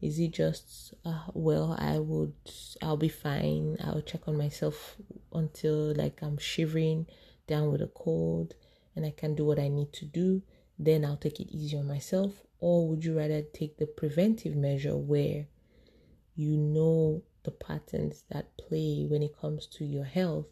Is 0.00 0.18
it 0.18 0.32
just 0.32 0.94
uh, 1.04 1.26
well, 1.34 1.76
I 1.78 1.98
would 1.98 2.34
I'll 2.82 2.96
be 2.96 3.08
fine. 3.08 3.76
I'll 3.82 4.02
check 4.02 4.26
on 4.26 4.36
myself 4.36 4.96
until 5.32 5.94
like 5.94 6.22
I'm 6.22 6.38
shivering 6.38 7.06
down 7.46 7.70
with 7.70 7.82
a 7.82 7.88
cold 7.88 8.54
and 8.96 9.04
I 9.04 9.10
can 9.10 9.34
do 9.34 9.44
what 9.44 9.58
I 9.58 9.68
need 9.68 9.92
to 9.94 10.04
do. 10.04 10.42
Then 10.78 11.04
I'll 11.04 11.16
take 11.16 11.40
it 11.40 11.54
easy 11.54 11.76
on 11.76 11.86
myself. 11.86 12.42
Or 12.58 12.88
would 12.88 13.04
you 13.04 13.16
rather 13.16 13.42
take 13.42 13.78
the 13.78 13.86
preventive 13.86 14.56
measure 14.56 14.96
where 14.96 15.46
you 16.34 16.56
know 16.56 17.22
the 17.42 17.50
patterns 17.50 18.24
that 18.30 18.56
play 18.56 19.06
when 19.08 19.22
it 19.22 19.38
comes 19.38 19.66
to 19.66 19.84
your 19.84 20.04
health. 20.04 20.46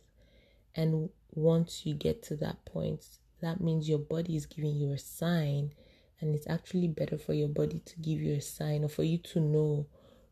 And 0.75 1.11
once 1.31 1.85
you 1.85 1.95
get 1.95 2.23
to 2.25 2.37
that 2.37 2.65
point, 2.65 3.05
that 3.41 3.61
means 3.61 3.89
your 3.89 3.99
body 3.99 4.37
is 4.37 4.47
giving 4.47 4.77
you 4.77 4.93
a 4.93 4.99
sign. 4.99 5.73
And 6.21 6.35
it's 6.35 6.49
actually 6.49 6.89
better 6.89 7.17
for 7.17 7.33
your 7.33 7.49
body 7.49 7.81
to 7.85 7.97
give 8.01 8.21
you 8.21 8.35
a 8.35 8.41
sign 8.41 8.85
or 8.85 8.89
for 8.89 9.05
you 9.05 9.19
to 9.19 9.41
know 9.41 9.87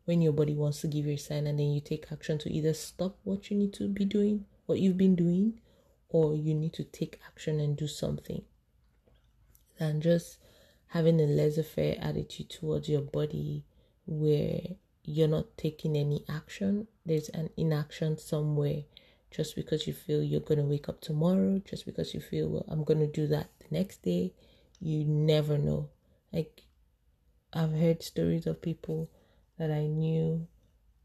when 0.05 0.21
your 0.21 0.33
body 0.33 0.53
wants 0.53 0.81
to 0.81 0.87
give 0.87 1.05
you 1.05 1.13
a 1.13 1.17
sign 1.17 1.47
and 1.47 1.59
then 1.59 1.71
you 1.71 1.81
take 1.81 2.11
action 2.11 2.37
to 2.39 2.51
either 2.51 2.73
stop 2.73 3.17
what 3.23 3.49
you 3.49 3.57
need 3.57 3.73
to 3.73 3.87
be 3.87 4.05
doing, 4.05 4.45
what 4.65 4.79
you've 4.79 4.97
been 4.97 5.15
doing, 5.15 5.59
or 6.09 6.35
you 6.35 6.53
need 6.53 6.73
to 6.73 6.83
take 6.83 7.19
action 7.25 7.59
and 7.59 7.77
do 7.77 7.87
something. 7.87 8.43
than 9.79 10.01
just 10.01 10.37
having 10.87 11.19
a 11.19 11.25
laissez 11.25 11.63
faire 11.63 11.95
attitude 11.99 12.49
towards 12.49 12.89
your 12.89 13.01
body 13.01 13.63
where 14.05 14.61
you're 15.03 15.27
not 15.27 15.57
taking 15.57 15.95
any 15.95 16.23
action. 16.27 16.87
There's 17.05 17.29
an 17.29 17.49
inaction 17.57 18.17
somewhere 18.17 18.83
just 19.31 19.55
because 19.55 19.87
you 19.87 19.93
feel 19.93 20.23
you're 20.23 20.39
going 20.39 20.59
to 20.59 20.65
wake 20.65 20.89
up 20.89 21.01
tomorrow, 21.01 21.61
just 21.65 21.85
because 21.85 22.13
you 22.13 22.19
feel, 22.19 22.49
well, 22.49 22.65
I'm 22.67 22.83
going 22.83 22.99
to 22.99 23.07
do 23.07 23.27
that 23.27 23.49
the 23.59 23.77
next 23.77 24.01
day. 24.03 24.33
You 24.79 25.03
never 25.03 25.57
know. 25.57 25.89
Like, 26.31 26.63
I've 27.53 27.73
heard 27.73 28.03
stories 28.03 28.47
of 28.47 28.61
people 28.61 29.09
that 29.57 29.71
I 29.71 29.87
knew, 29.87 30.47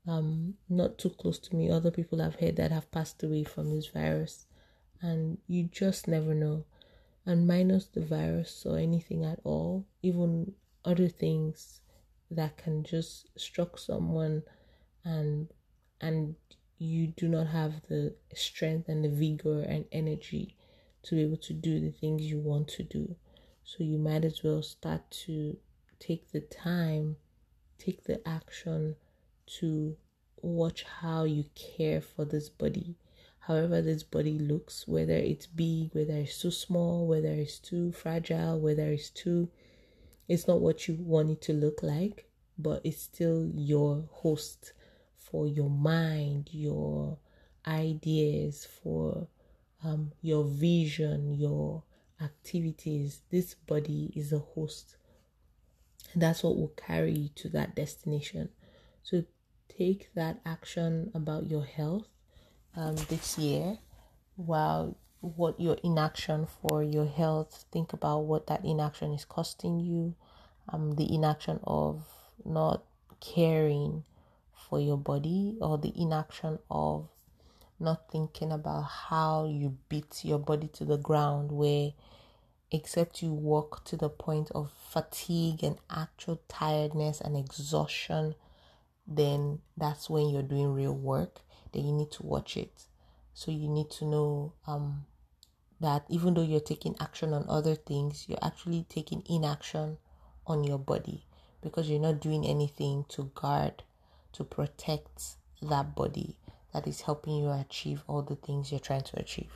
um, 0.07 0.55
not 0.69 0.99
too 0.99 1.11
close 1.11 1.39
to 1.41 1.57
me, 1.57 1.71
other 1.71 1.91
people 1.91 2.21
I've 2.21 2.41
heard 2.41 2.57
that 2.57 2.73
have 2.73 2.91
passed 2.91 3.23
away 3.23 3.45
from 3.45 3.75
this 3.75 3.87
virus, 3.87 4.47
and 5.01 5.39
you 5.47 5.65
just 5.65 6.09
never 6.09 6.35
know. 6.35 6.65
And 7.25 7.47
minus 7.47 7.87
the 7.87 8.05
virus 8.05 8.65
or 8.67 8.79
anything 8.79 9.25
at 9.25 9.39
all, 9.45 9.87
even 10.03 10.55
other 10.85 11.09
things 11.09 11.81
that 12.31 12.57
can 12.57 12.83
just 12.83 13.29
struck 13.39 13.79
someone 13.79 14.43
and 15.05 15.49
and 16.01 16.35
you 16.83 17.07
do 17.07 17.29
not 17.29 17.47
have 17.47 17.75
the 17.89 18.15
strength 18.35 18.89
and 18.89 19.05
the 19.05 19.09
vigor 19.09 19.63
and 19.63 19.85
energy 19.93 20.57
to 21.05 21.15
be 21.15 21.23
able 21.23 21.37
to 21.37 21.53
do 21.53 21.79
the 21.81 21.93
things 21.93 22.23
you 22.23 22.39
want 22.39 22.67
to 22.67 22.83
do. 22.83 23.15
So 23.65 23.85
you 23.85 23.99
might 23.99 24.25
as 24.25 24.43
well 24.43 24.63
start 24.63 25.09
to 25.27 25.57
take 26.01 26.33
the 26.33 26.41
time, 26.41 27.17
take 27.79 28.05
the 28.05 28.27
action 28.29 28.97
to 29.59 29.97
watch 30.41 30.85
how 31.01 31.23
you 31.25 31.45
care 31.55 32.01
for 32.01 32.25
this 32.25 32.49
body. 32.49 32.97
However, 33.39 33.81
this 33.81 34.03
body 34.03 34.39
looks, 34.39 34.87
whether 34.87 35.15
it's 35.15 35.47
big, 35.47 35.95
whether 35.95 36.15
it's 36.15 36.41
too 36.41 36.51
small, 36.51 37.07
whether 37.07 37.29
it's 37.29 37.59
too 37.59 37.93
fragile, 37.93 38.59
whether 38.59 38.91
it's 38.91 39.11
too 39.11 39.49
it's 40.29 40.49
not 40.49 40.61
what 40.61 40.89
you 40.89 40.95
want 40.95 41.31
it 41.31 41.43
to 41.43 41.53
look 41.53 41.83
like, 41.83 42.27
but 42.59 42.81
it's 42.85 43.03
still 43.03 43.51
your 43.55 44.05
host 44.11 44.73
for 45.33 45.49
your 45.49 45.71
mind, 45.71 46.51
your 46.53 47.19
ideas, 47.67 48.69
for 48.85 49.29
um, 49.85 50.13
your 50.23 50.45
vision, 50.45 51.35
your 51.35 51.83
activities, 52.23 53.23
this 53.31 53.55
body 53.55 54.13
is 54.15 54.33
a 54.33 54.39
host. 54.39 54.97
And 56.15 56.23
that's 56.23 56.45
what 56.45 56.57
will 56.57 56.75
carry 56.77 57.13
you 57.13 57.31
to 57.37 57.49
that 57.51 57.75
destination. 57.75 58.51
So 59.03 59.25
take 59.69 60.15
that 60.15 60.41
action 60.47 61.11
about 61.15 61.51
your 61.51 61.65
health 61.65 62.09
um, 62.77 62.97
this 63.09 63.39
year 63.39 63.79
while 64.37 64.97
what 65.21 65.61
your 65.61 65.77
inaction 65.85 66.47
for 66.47 66.83
your 66.83 67.07
health 67.07 67.65
think 67.73 67.95
about 67.95 68.21
what 68.21 68.49
that 68.49 68.65
inaction 68.65 69.13
is 69.13 69.25
costing 69.25 69.79
you 69.79 70.15
um 70.71 70.93
the 70.97 71.15
inaction 71.15 71.61
of 71.65 72.05
not 72.45 72.83
caring 73.21 74.03
for 74.73 74.81
your 74.81 74.97
body 74.97 75.59
or 75.61 75.77
the 75.77 75.93
inaction 76.01 76.59
of 76.71 77.07
not 77.79 78.11
thinking 78.11 78.51
about 78.51 78.83
how 79.11 79.45
you 79.45 79.77
beat 79.91 80.25
your 80.25 80.39
body 80.39 80.69
to 80.69 80.87
the 80.87 80.97
ground 80.97 81.53
where 81.53 81.93
except 82.71 83.23
you 83.23 83.31
walk 83.31 83.85
to 83.85 83.99
the 83.99 84.09
point 84.09 84.51
of 84.55 84.73
fatigue 84.91 85.63
and 85.63 85.77
actual 85.91 86.41
tiredness 86.49 87.21
and 87.21 87.37
exhaustion 87.37 88.35
then 89.07 89.59
that's 89.77 90.09
when 90.09 90.31
you're 90.31 90.43
doing 90.43 90.73
real 90.73 90.95
work 90.95 91.43
then 91.73 91.87
you 91.87 91.93
need 91.93 92.11
to 92.13 92.23
watch 92.23 92.57
it. 92.57 92.87
So 93.35 93.51
you 93.51 93.69
need 93.69 93.91
to 93.93 94.05
know 94.05 94.53
um, 94.67 95.07
that 95.81 96.05
even 96.09 96.35
though 96.35 96.43
you're 96.43 96.61
taking 96.61 96.95
action 97.01 97.33
on 97.33 97.47
other 97.49 97.75
things, 97.75 98.27
you're 98.29 98.39
actually 98.43 98.87
taking 98.89 99.23
inaction 99.29 99.99
on 100.47 100.65
your 100.65 100.79
body 100.79 101.27
because 101.63 101.89
you're 101.89 102.01
not 102.01 102.21
doing 102.21 102.47
anything 102.47 103.05
to 103.09 103.31
guard, 103.35 103.83
to 104.33 104.45
protect 104.45 105.37
that 105.63 105.95
body 105.95 106.37
that 106.73 106.87
is 106.87 107.03
helping 107.03 107.37
you 107.37 107.51
achieve 107.51 108.03
all 108.07 108.23
the 108.23 108.37
things 108.37 108.71
you're 108.71 108.81
trying 108.81 109.03
to 109.03 109.19
achieve. 109.21 109.53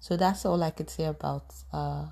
So 0.00 0.16
that's 0.16 0.44
all 0.44 0.62
I 0.62 0.70
could 0.70 0.90
say 0.90 1.04
about 1.04 1.54
uh, 1.72 2.06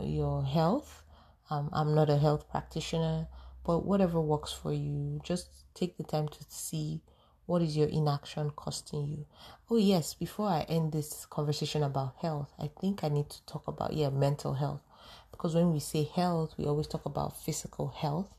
your 0.00 0.44
health. 0.44 1.02
Um, 1.50 1.70
I'm 1.72 1.94
not 1.94 2.10
a 2.10 2.16
health 2.16 2.48
practitioner, 2.50 3.28
but 3.64 3.84
whatever 3.84 4.20
works 4.20 4.52
for 4.52 4.72
you, 4.72 5.20
just 5.22 5.48
take 5.74 5.96
the 5.96 6.04
time 6.04 6.28
to 6.28 6.38
see 6.48 7.02
what 7.46 7.62
is 7.62 7.76
your 7.76 7.88
inaction 7.88 8.50
costing 8.50 9.06
you? 9.06 9.26
Oh, 9.70 9.76
yes, 9.76 10.14
before 10.14 10.48
I 10.48 10.62
end 10.62 10.92
this 10.92 11.26
conversation 11.26 11.84
about 11.84 12.16
health, 12.20 12.52
I 12.58 12.70
think 12.80 13.04
I 13.04 13.08
need 13.08 13.30
to 13.30 13.46
talk 13.46 13.68
about, 13.68 13.92
yeah, 13.92 14.10
mental 14.10 14.54
health. 14.54 14.82
Because 15.30 15.54
when 15.54 15.72
we 15.72 15.78
say 15.78 16.02
health, 16.02 16.54
we 16.58 16.66
always 16.66 16.88
talk 16.88 17.06
about 17.06 17.36
physical 17.36 17.88
health, 17.88 18.35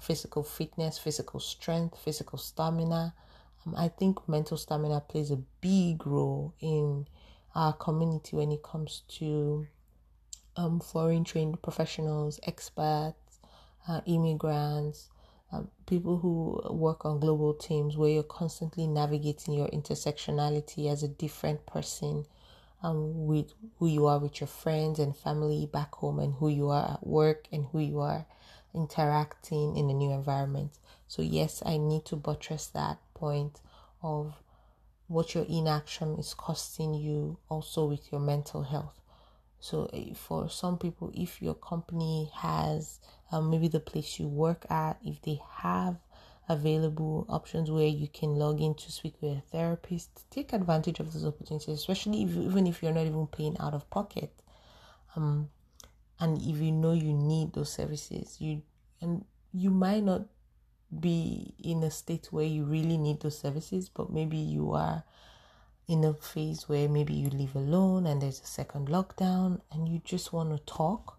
physical 0.00 0.42
fitness, 0.42 0.98
physical 0.98 1.40
strength, 1.40 1.98
physical 1.98 2.38
stamina. 2.38 3.14
Um, 3.64 3.74
I 3.76 3.88
think 3.88 4.28
mental 4.28 4.56
stamina 4.56 5.00
plays 5.00 5.30
a 5.30 5.42
big 5.60 6.06
role 6.06 6.54
in 6.60 7.06
our 7.54 7.72
community 7.72 8.36
when 8.36 8.52
it 8.52 8.62
comes 8.62 9.02
to 9.18 9.66
um, 10.56 10.80
foreign 10.80 11.24
trained 11.24 11.60
professionals, 11.62 12.40
experts, 12.46 13.40
uh, 13.88 14.00
immigrants, 14.06 15.10
um, 15.52 15.68
people 15.86 16.18
who 16.18 16.60
work 16.74 17.04
on 17.04 17.20
global 17.20 17.54
teams 17.54 17.96
where 17.96 18.10
you're 18.10 18.22
constantly 18.22 18.86
navigating 18.86 19.54
your 19.54 19.68
intersectionality 19.68 20.90
as 20.90 21.02
a 21.02 21.08
different 21.08 21.64
person 21.66 22.24
um, 22.82 23.26
with 23.26 23.52
who 23.78 23.86
you 23.86 24.06
are 24.06 24.18
with 24.18 24.40
your 24.40 24.48
friends 24.48 24.98
and 24.98 25.16
family 25.16 25.68
back 25.72 25.94
home 25.94 26.18
and 26.18 26.34
who 26.34 26.48
you 26.48 26.68
are 26.68 26.92
at 26.92 27.06
work 27.06 27.46
and 27.52 27.66
who 27.72 27.78
you 27.78 28.00
are 28.00 28.26
interacting 28.76 29.76
in 29.76 29.90
a 29.90 29.94
new 29.94 30.12
environment. 30.12 30.78
So, 31.08 31.22
yes, 31.22 31.62
I 31.64 31.78
need 31.78 32.04
to 32.06 32.16
buttress 32.16 32.66
that 32.68 32.98
point 33.14 33.60
of 34.02 34.34
what 35.08 35.34
your 35.34 35.44
inaction 35.48 36.16
is 36.18 36.34
costing 36.34 36.94
you 36.94 37.38
also 37.48 37.86
with 37.86 38.12
your 38.12 38.20
mental 38.20 38.62
health. 38.62 39.00
So, 39.60 39.88
eh, 39.92 40.14
for 40.14 40.48
some 40.50 40.78
people, 40.78 41.10
if 41.14 41.40
your 41.40 41.54
company 41.54 42.30
has 42.34 43.00
um, 43.32 43.50
maybe 43.50 43.68
the 43.68 43.80
place 43.80 44.18
you 44.20 44.28
work 44.28 44.66
at, 44.70 44.98
if 45.04 45.22
they 45.22 45.40
have 45.58 45.96
available 46.48 47.26
options 47.28 47.70
where 47.70 47.86
you 47.86 48.08
can 48.08 48.36
log 48.36 48.60
in 48.60 48.74
to 48.74 48.92
speak 48.92 49.14
with 49.20 49.38
a 49.38 49.40
therapist, 49.50 50.30
take 50.30 50.52
advantage 50.52 51.00
of 51.00 51.12
those 51.12 51.24
opportunities, 51.24 51.74
especially 51.74 52.22
if 52.22 52.30
even 52.36 52.66
if 52.66 52.82
you're 52.82 52.92
not 52.92 53.06
even 53.06 53.26
paying 53.26 53.56
out 53.58 53.74
of 53.74 53.88
pocket. 53.90 54.32
Um, 55.16 55.50
and 56.18 56.40
if 56.40 56.56
you 56.60 56.72
know 56.72 56.92
you 56.92 57.12
need 57.12 57.52
those 57.52 57.72
services, 57.72 58.36
you 58.40 58.62
and 59.00 59.24
you 59.52 59.70
might 59.70 60.02
not 60.02 60.22
be 61.00 61.54
in 61.62 61.82
a 61.82 61.90
state 61.90 62.28
where 62.30 62.44
you 62.44 62.64
really 62.64 62.96
need 62.96 63.20
those 63.20 63.38
services, 63.38 63.88
but 63.88 64.10
maybe 64.10 64.36
you 64.36 64.72
are 64.72 65.04
in 65.88 66.04
a 66.04 66.14
phase 66.14 66.68
where 66.68 66.88
maybe 66.88 67.12
you 67.12 67.30
live 67.30 67.54
alone 67.54 68.06
and 68.06 68.20
there's 68.20 68.40
a 68.40 68.46
second 68.46 68.88
lockdown 68.88 69.60
and 69.72 69.88
you 69.88 70.00
just 70.04 70.32
want 70.32 70.50
to 70.50 70.72
talk 70.72 71.18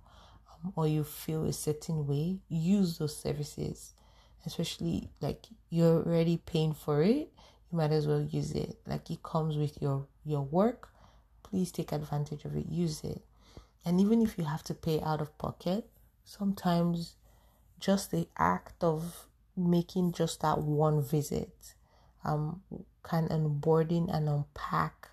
um, 0.52 0.74
or 0.76 0.88
you 0.88 1.04
feel 1.04 1.46
a 1.46 1.54
certain 1.54 2.06
way, 2.06 2.40
use 2.50 2.98
those 2.98 3.18
services. 3.18 3.94
Especially 4.46 5.10
like 5.22 5.46
you're 5.70 6.04
already 6.04 6.38
paying 6.38 6.74
for 6.74 7.04
it, 7.04 7.30
you 7.72 7.78
might 7.78 7.92
as 7.92 8.08
well 8.08 8.22
use 8.22 8.52
it. 8.52 8.78
Like 8.86 9.10
it 9.12 9.22
comes 9.24 9.58
with 9.58 9.82
your 9.82 10.08
your 10.26 10.42
work, 10.42 10.90
please 11.44 11.72
take 11.72 11.92
advantage 11.92 12.46
of 12.46 12.56
it, 12.56 12.66
use 12.68 13.04
it. 13.04 13.22
And 13.86 14.02
even 14.02 14.22
if 14.22 14.38
you 14.38 14.44
have 14.44 14.64
to 14.64 14.74
pay 14.74 15.02
out 15.02 15.22
of 15.22 15.38
pocket, 15.38 15.90
sometimes 16.24 17.16
just 17.80 18.12
the 18.12 18.28
act 18.38 18.84
of 18.84 19.28
making 19.56 20.12
just 20.12 20.42
that 20.42 20.60
one 20.60 21.02
visit 21.02 21.74
um, 22.24 22.62
can 23.04 23.28
onboarding 23.30 24.14
and 24.14 24.28
unpack 24.28 25.10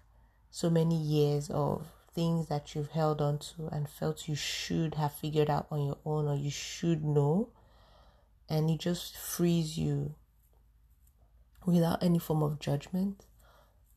so 0.50 0.68
many 0.68 0.96
years 0.96 1.48
of 1.50 1.86
things 2.14 2.46
that 2.48 2.74
you've 2.74 2.90
held 2.90 3.20
on 3.20 3.38
to 3.38 3.68
and 3.72 3.88
felt 3.88 4.28
you 4.28 4.34
should 4.34 4.94
have 4.94 5.12
figured 5.12 5.50
out 5.50 5.66
on 5.70 5.84
your 5.84 5.98
own 6.04 6.26
or 6.26 6.36
you 6.36 6.50
should 6.50 7.04
know. 7.04 7.48
And 8.48 8.70
it 8.70 8.78
just 8.78 9.16
frees 9.16 9.78
you 9.78 10.14
without 11.64 12.02
any 12.02 12.18
form 12.18 12.42
of 12.42 12.58
judgment 12.58 13.24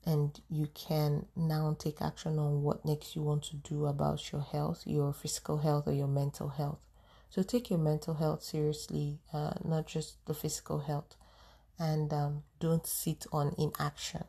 and 0.08 0.40
you 0.50 0.68
can 0.74 1.28
now 1.36 1.76
take 1.78 2.02
action 2.02 2.40
on 2.40 2.64
what 2.64 2.84
next 2.84 3.16
you 3.16 3.22
want 3.22 3.44
to 3.44 3.56
do 3.58 3.86
about 3.86 4.32
your 4.32 4.42
health 4.42 4.84
your 4.86 5.14
physical 5.14 5.58
health 5.60 5.88
or 5.88 5.94
your 5.94 6.08
mental 6.08 6.50
health 6.50 6.80
so 7.30 7.44
take 7.44 7.70
your 7.70 7.80
mental 7.80 8.16
health 8.16 8.42
seriously 8.42 9.20
uh, 9.34 9.54
not 9.64 9.86
just 9.86 10.26
the 10.26 10.34
physical 10.34 10.80
health 10.80 11.16
and 11.80 12.12
um, 12.14 12.44
don't 12.60 12.86
sit 12.86 13.26
on 13.32 13.54
inaction. 13.58 14.24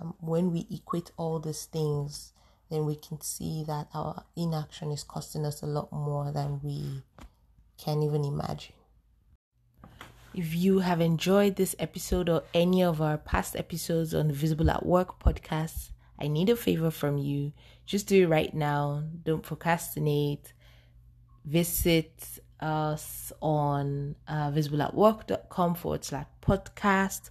Um, 0.00 0.14
when 0.20 0.52
we 0.52 0.66
equate 0.70 1.10
all 1.16 1.38
these 1.38 1.64
things, 1.64 2.32
then 2.70 2.84
we 2.86 2.96
can 2.96 3.20
see 3.20 3.64
that 3.66 3.88
our 3.94 4.24
inaction 4.36 4.90
is 4.90 5.04
costing 5.04 5.44
us 5.44 5.62
a 5.62 5.66
lot 5.66 5.92
more 5.92 6.32
than 6.32 6.60
we 6.62 7.02
can 7.76 8.02
even 8.02 8.24
imagine. 8.24 8.74
If 10.32 10.54
you 10.54 10.78
have 10.78 11.00
enjoyed 11.00 11.56
this 11.56 11.74
episode 11.80 12.28
or 12.28 12.44
any 12.54 12.84
of 12.84 13.02
our 13.02 13.18
past 13.18 13.56
episodes 13.56 14.14
on 14.14 14.28
the 14.28 14.32
Visible 14.32 14.70
at 14.70 14.86
Work 14.86 15.18
podcast, 15.18 15.90
I 16.20 16.28
need 16.28 16.48
a 16.48 16.56
favor 16.56 16.92
from 16.92 17.18
you. 17.18 17.52
Just 17.84 18.06
do 18.06 18.22
it 18.22 18.28
right 18.28 18.54
now. 18.54 19.02
Don't 19.24 19.42
procrastinate. 19.42 20.52
Visit 21.44 22.40
us 22.60 23.32
on 23.42 24.14
uh, 24.28 24.52
visibleatwork.com 24.52 25.74
forward 25.74 26.04
slash 26.04 26.26
podcast 26.40 27.30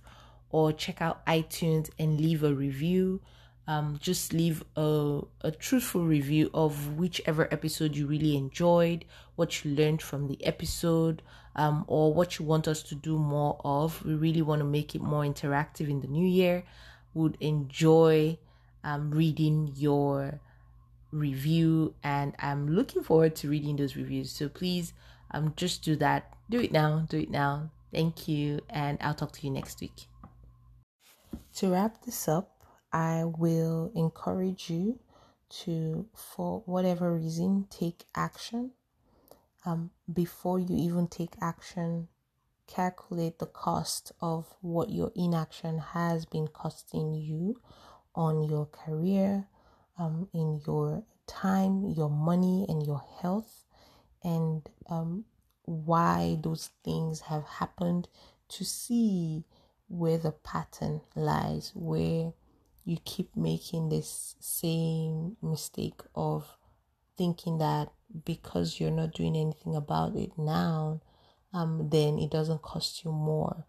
or 0.49 0.73
check 0.73 1.01
out 1.01 1.25
iTunes 1.25 1.89
and 1.97 2.19
leave 2.19 2.43
a 2.43 2.53
review. 2.53 3.21
Um, 3.65 3.97
just 4.01 4.33
leave 4.33 4.63
a, 4.75 5.21
a 5.41 5.51
truthful 5.51 6.03
review 6.03 6.49
of 6.53 6.97
whichever 6.97 7.47
episode 7.53 7.95
you 7.95 8.07
really 8.07 8.35
enjoyed, 8.35 9.05
what 9.35 9.63
you 9.63 9.71
learned 9.71 10.01
from 10.01 10.27
the 10.27 10.43
episode, 10.43 11.21
um, 11.59 11.83
or 11.87 12.13
what 12.13 12.39
you 12.39 12.45
want 12.45 12.69
us 12.69 12.81
to 12.83 12.95
do 12.95 13.17
more 13.17 13.59
of. 13.65 14.03
We 14.05 14.13
really 14.15 14.41
want 14.41 14.61
to 14.61 14.65
make 14.65 14.95
it 14.95 15.01
more 15.01 15.23
interactive 15.23 15.89
in 15.89 15.99
the 15.99 16.07
new 16.07 16.25
year. 16.25 16.63
Would 17.13 17.35
enjoy 17.41 18.37
um, 18.85 19.11
reading 19.11 19.73
your 19.75 20.39
review, 21.11 21.95
and 22.01 22.33
I'm 22.39 22.69
looking 22.69 23.03
forward 23.03 23.35
to 23.37 23.49
reading 23.49 23.75
those 23.75 23.97
reviews. 23.97 24.31
So 24.31 24.47
please 24.47 24.93
um, 25.31 25.53
just 25.57 25.83
do 25.83 25.97
that. 25.97 26.31
Do 26.49 26.61
it 26.61 26.71
now. 26.71 27.05
Do 27.09 27.17
it 27.17 27.29
now. 27.29 27.71
Thank 27.91 28.29
you, 28.29 28.61
and 28.69 28.97
I'll 29.01 29.13
talk 29.13 29.33
to 29.33 29.45
you 29.45 29.51
next 29.51 29.81
week. 29.81 30.07
To 31.55 31.71
wrap 31.71 32.05
this 32.05 32.29
up, 32.29 32.55
I 32.93 33.25
will 33.25 33.91
encourage 33.95 34.69
you 34.69 34.99
to, 35.65 36.05
for 36.15 36.63
whatever 36.65 37.13
reason, 37.13 37.65
take 37.69 38.05
action. 38.15 38.71
Um, 39.65 39.91
before 40.11 40.59
you 40.59 40.75
even 40.75 41.07
take 41.07 41.33
action, 41.41 42.07
calculate 42.67 43.39
the 43.39 43.45
cost 43.45 44.11
of 44.21 44.55
what 44.61 44.89
your 44.89 45.11
inaction 45.15 45.79
has 45.79 46.25
been 46.25 46.47
costing 46.47 47.13
you 47.13 47.59
on 48.15 48.43
your 48.43 48.65
career, 48.67 49.47
um, 49.97 50.29
in 50.33 50.61
your 50.65 51.03
time, 51.27 51.85
your 51.89 52.09
money, 52.09 52.65
and 52.69 52.85
your 52.85 53.03
health 53.21 53.65
and 54.23 54.67
um, 54.89 55.25
why 55.63 56.37
those 56.41 56.71
things 56.83 57.21
have 57.21 57.43
happened 57.43 58.07
to 58.47 58.65
see 58.65 59.43
where 59.87 60.17
the 60.17 60.31
pattern 60.31 61.01
lies, 61.15 61.71
where 61.75 62.33
you 62.85 62.97
keep 63.05 63.35
making 63.35 63.89
this 63.89 64.35
same 64.39 65.37
mistake 65.41 66.01
of 66.15 66.57
thinking 67.17 67.57
that 67.59 67.89
because 68.25 68.79
you're 68.79 68.91
not 68.91 69.13
doing 69.13 69.35
anything 69.35 69.75
about 69.75 70.15
it 70.15 70.31
now, 70.37 71.01
um, 71.53 71.89
then 71.89 72.17
it 72.19 72.31
doesn't 72.31 72.61
cost 72.61 73.03
you 73.03 73.11
more. 73.11 73.65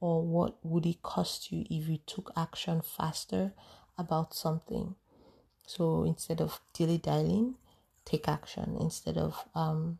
Or 0.00 0.22
what 0.22 0.56
would 0.64 0.86
it 0.86 1.02
cost 1.02 1.52
you 1.52 1.64
if 1.70 1.88
you 1.88 1.98
took 1.98 2.32
action 2.36 2.82
faster 2.82 3.52
about 3.96 4.34
something? 4.34 4.96
So 5.66 6.04
instead 6.04 6.40
of 6.40 6.60
dilly 6.74 6.98
dallying, 6.98 7.54
take 8.04 8.28
action. 8.28 8.76
Instead 8.80 9.16
of 9.16 9.44
um, 9.54 9.98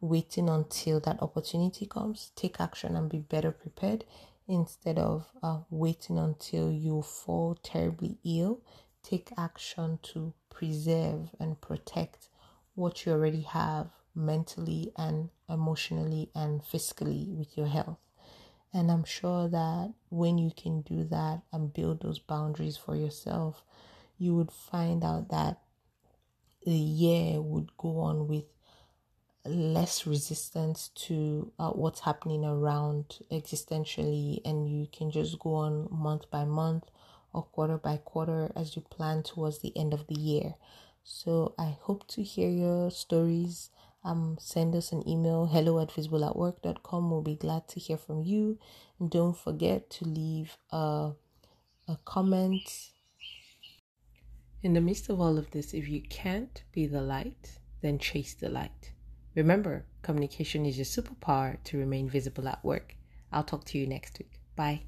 waiting 0.00 0.48
until 0.48 1.00
that 1.00 1.22
opportunity 1.22 1.86
comes, 1.86 2.32
take 2.36 2.60
action 2.60 2.94
and 2.94 3.08
be 3.08 3.18
better 3.18 3.52
prepared. 3.52 4.04
Instead 4.48 4.98
of 4.98 5.26
uh, 5.42 5.60
waiting 5.70 6.18
until 6.18 6.70
you 6.70 7.00
fall 7.00 7.56
terribly 7.62 8.18
ill, 8.24 8.60
take 9.02 9.30
action 9.38 9.98
to 10.02 10.34
preserve 10.50 11.30
and 11.40 11.60
protect 11.60 12.28
what 12.74 13.04
you 13.04 13.12
already 13.12 13.42
have 13.42 13.90
mentally 14.14 14.92
and 14.96 15.30
emotionally 15.48 16.30
and 16.34 16.64
physically 16.64 17.26
with 17.30 17.56
your 17.56 17.66
health. 17.66 17.98
And 18.72 18.90
I'm 18.90 19.04
sure 19.04 19.48
that 19.48 19.92
when 20.08 20.38
you 20.38 20.50
can 20.56 20.80
do 20.82 21.04
that 21.04 21.42
and 21.52 21.72
build 21.72 22.02
those 22.02 22.18
boundaries 22.18 22.76
for 22.76 22.96
yourself, 22.96 23.62
you 24.18 24.34
would 24.34 24.50
find 24.50 25.04
out 25.04 25.28
that 25.30 25.60
the 26.64 26.72
year 26.72 27.40
would 27.40 27.76
go 27.76 27.98
on 27.98 28.28
with 28.28 28.44
less 29.44 30.06
resistance 30.06 30.90
to 30.94 31.52
uh, 31.58 31.70
what's 31.70 32.00
happening 32.00 32.44
around 32.44 33.18
existentially, 33.30 34.40
and 34.44 34.68
you 34.68 34.86
can 34.92 35.10
just 35.10 35.38
go 35.38 35.54
on 35.54 35.88
month 35.90 36.30
by 36.30 36.44
month 36.44 36.84
or 37.32 37.42
quarter 37.42 37.76
by 37.76 37.96
quarter 37.96 38.52
as 38.54 38.76
you 38.76 38.82
plan 38.82 39.22
towards 39.22 39.58
the 39.58 39.76
end 39.76 39.92
of 39.92 40.06
the 40.06 40.14
year. 40.14 40.54
So 41.04 41.54
I 41.58 41.76
hope 41.80 42.06
to 42.08 42.22
hear 42.22 42.48
your 42.48 42.90
stories. 42.90 43.70
Um, 44.04 44.36
send 44.40 44.74
us 44.74 44.92
an 44.92 45.08
email 45.08 45.46
hello 45.46 45.78
at 45.80 45.90
visibleatwork.com. 45.90 47.10
We'll 47.10 47.22
be 47.22 47.36
glad 47.36 47.68
to 47.68 47.80
hear 47.80 47.96
from 47.96 48.22
you. 48.22 48.58
And 48.98 49.10
don't 49.10 49.36
forget 49.36 49.90
to 49.90 50.04
leave 50.04 50.56
a, 50.70 51.12
a 51.88 51.96
comment. 52.04 52.90
In 54.62 54.74
the 54.74 54.80
midst 54.80 55.08
of 55.08 55.20
all 55.20 55.38
of 55.38 55.50
this, 55.50 55.74
if 55.74 55.88
you 55.88 56.02
can't 56.02 56.62
be 56.72 56.86
the 56.86 57.02
light, 57.02 57.58
then 57.80 57.98
chase 57.98 58.34
the 58.34 58.48
light. 58.48 58.92
Remember, 59.34 59.84
communication 60.02 60.66
is 60.66 60.76
your 60.76 60.84
superpower 60.84 61.62
to 61.64 61.78
remain 61.78 62.08
visible 62.08 62.48
at 62.48 62.64
work. 62.64 62.96
I'll 63.32 63.44
talk 63.44 63.64
to 63.66 63.78
you 63.78 63.86
next 63.86 64.18
week. 64.18 64.38
Bye. 64.54 64.82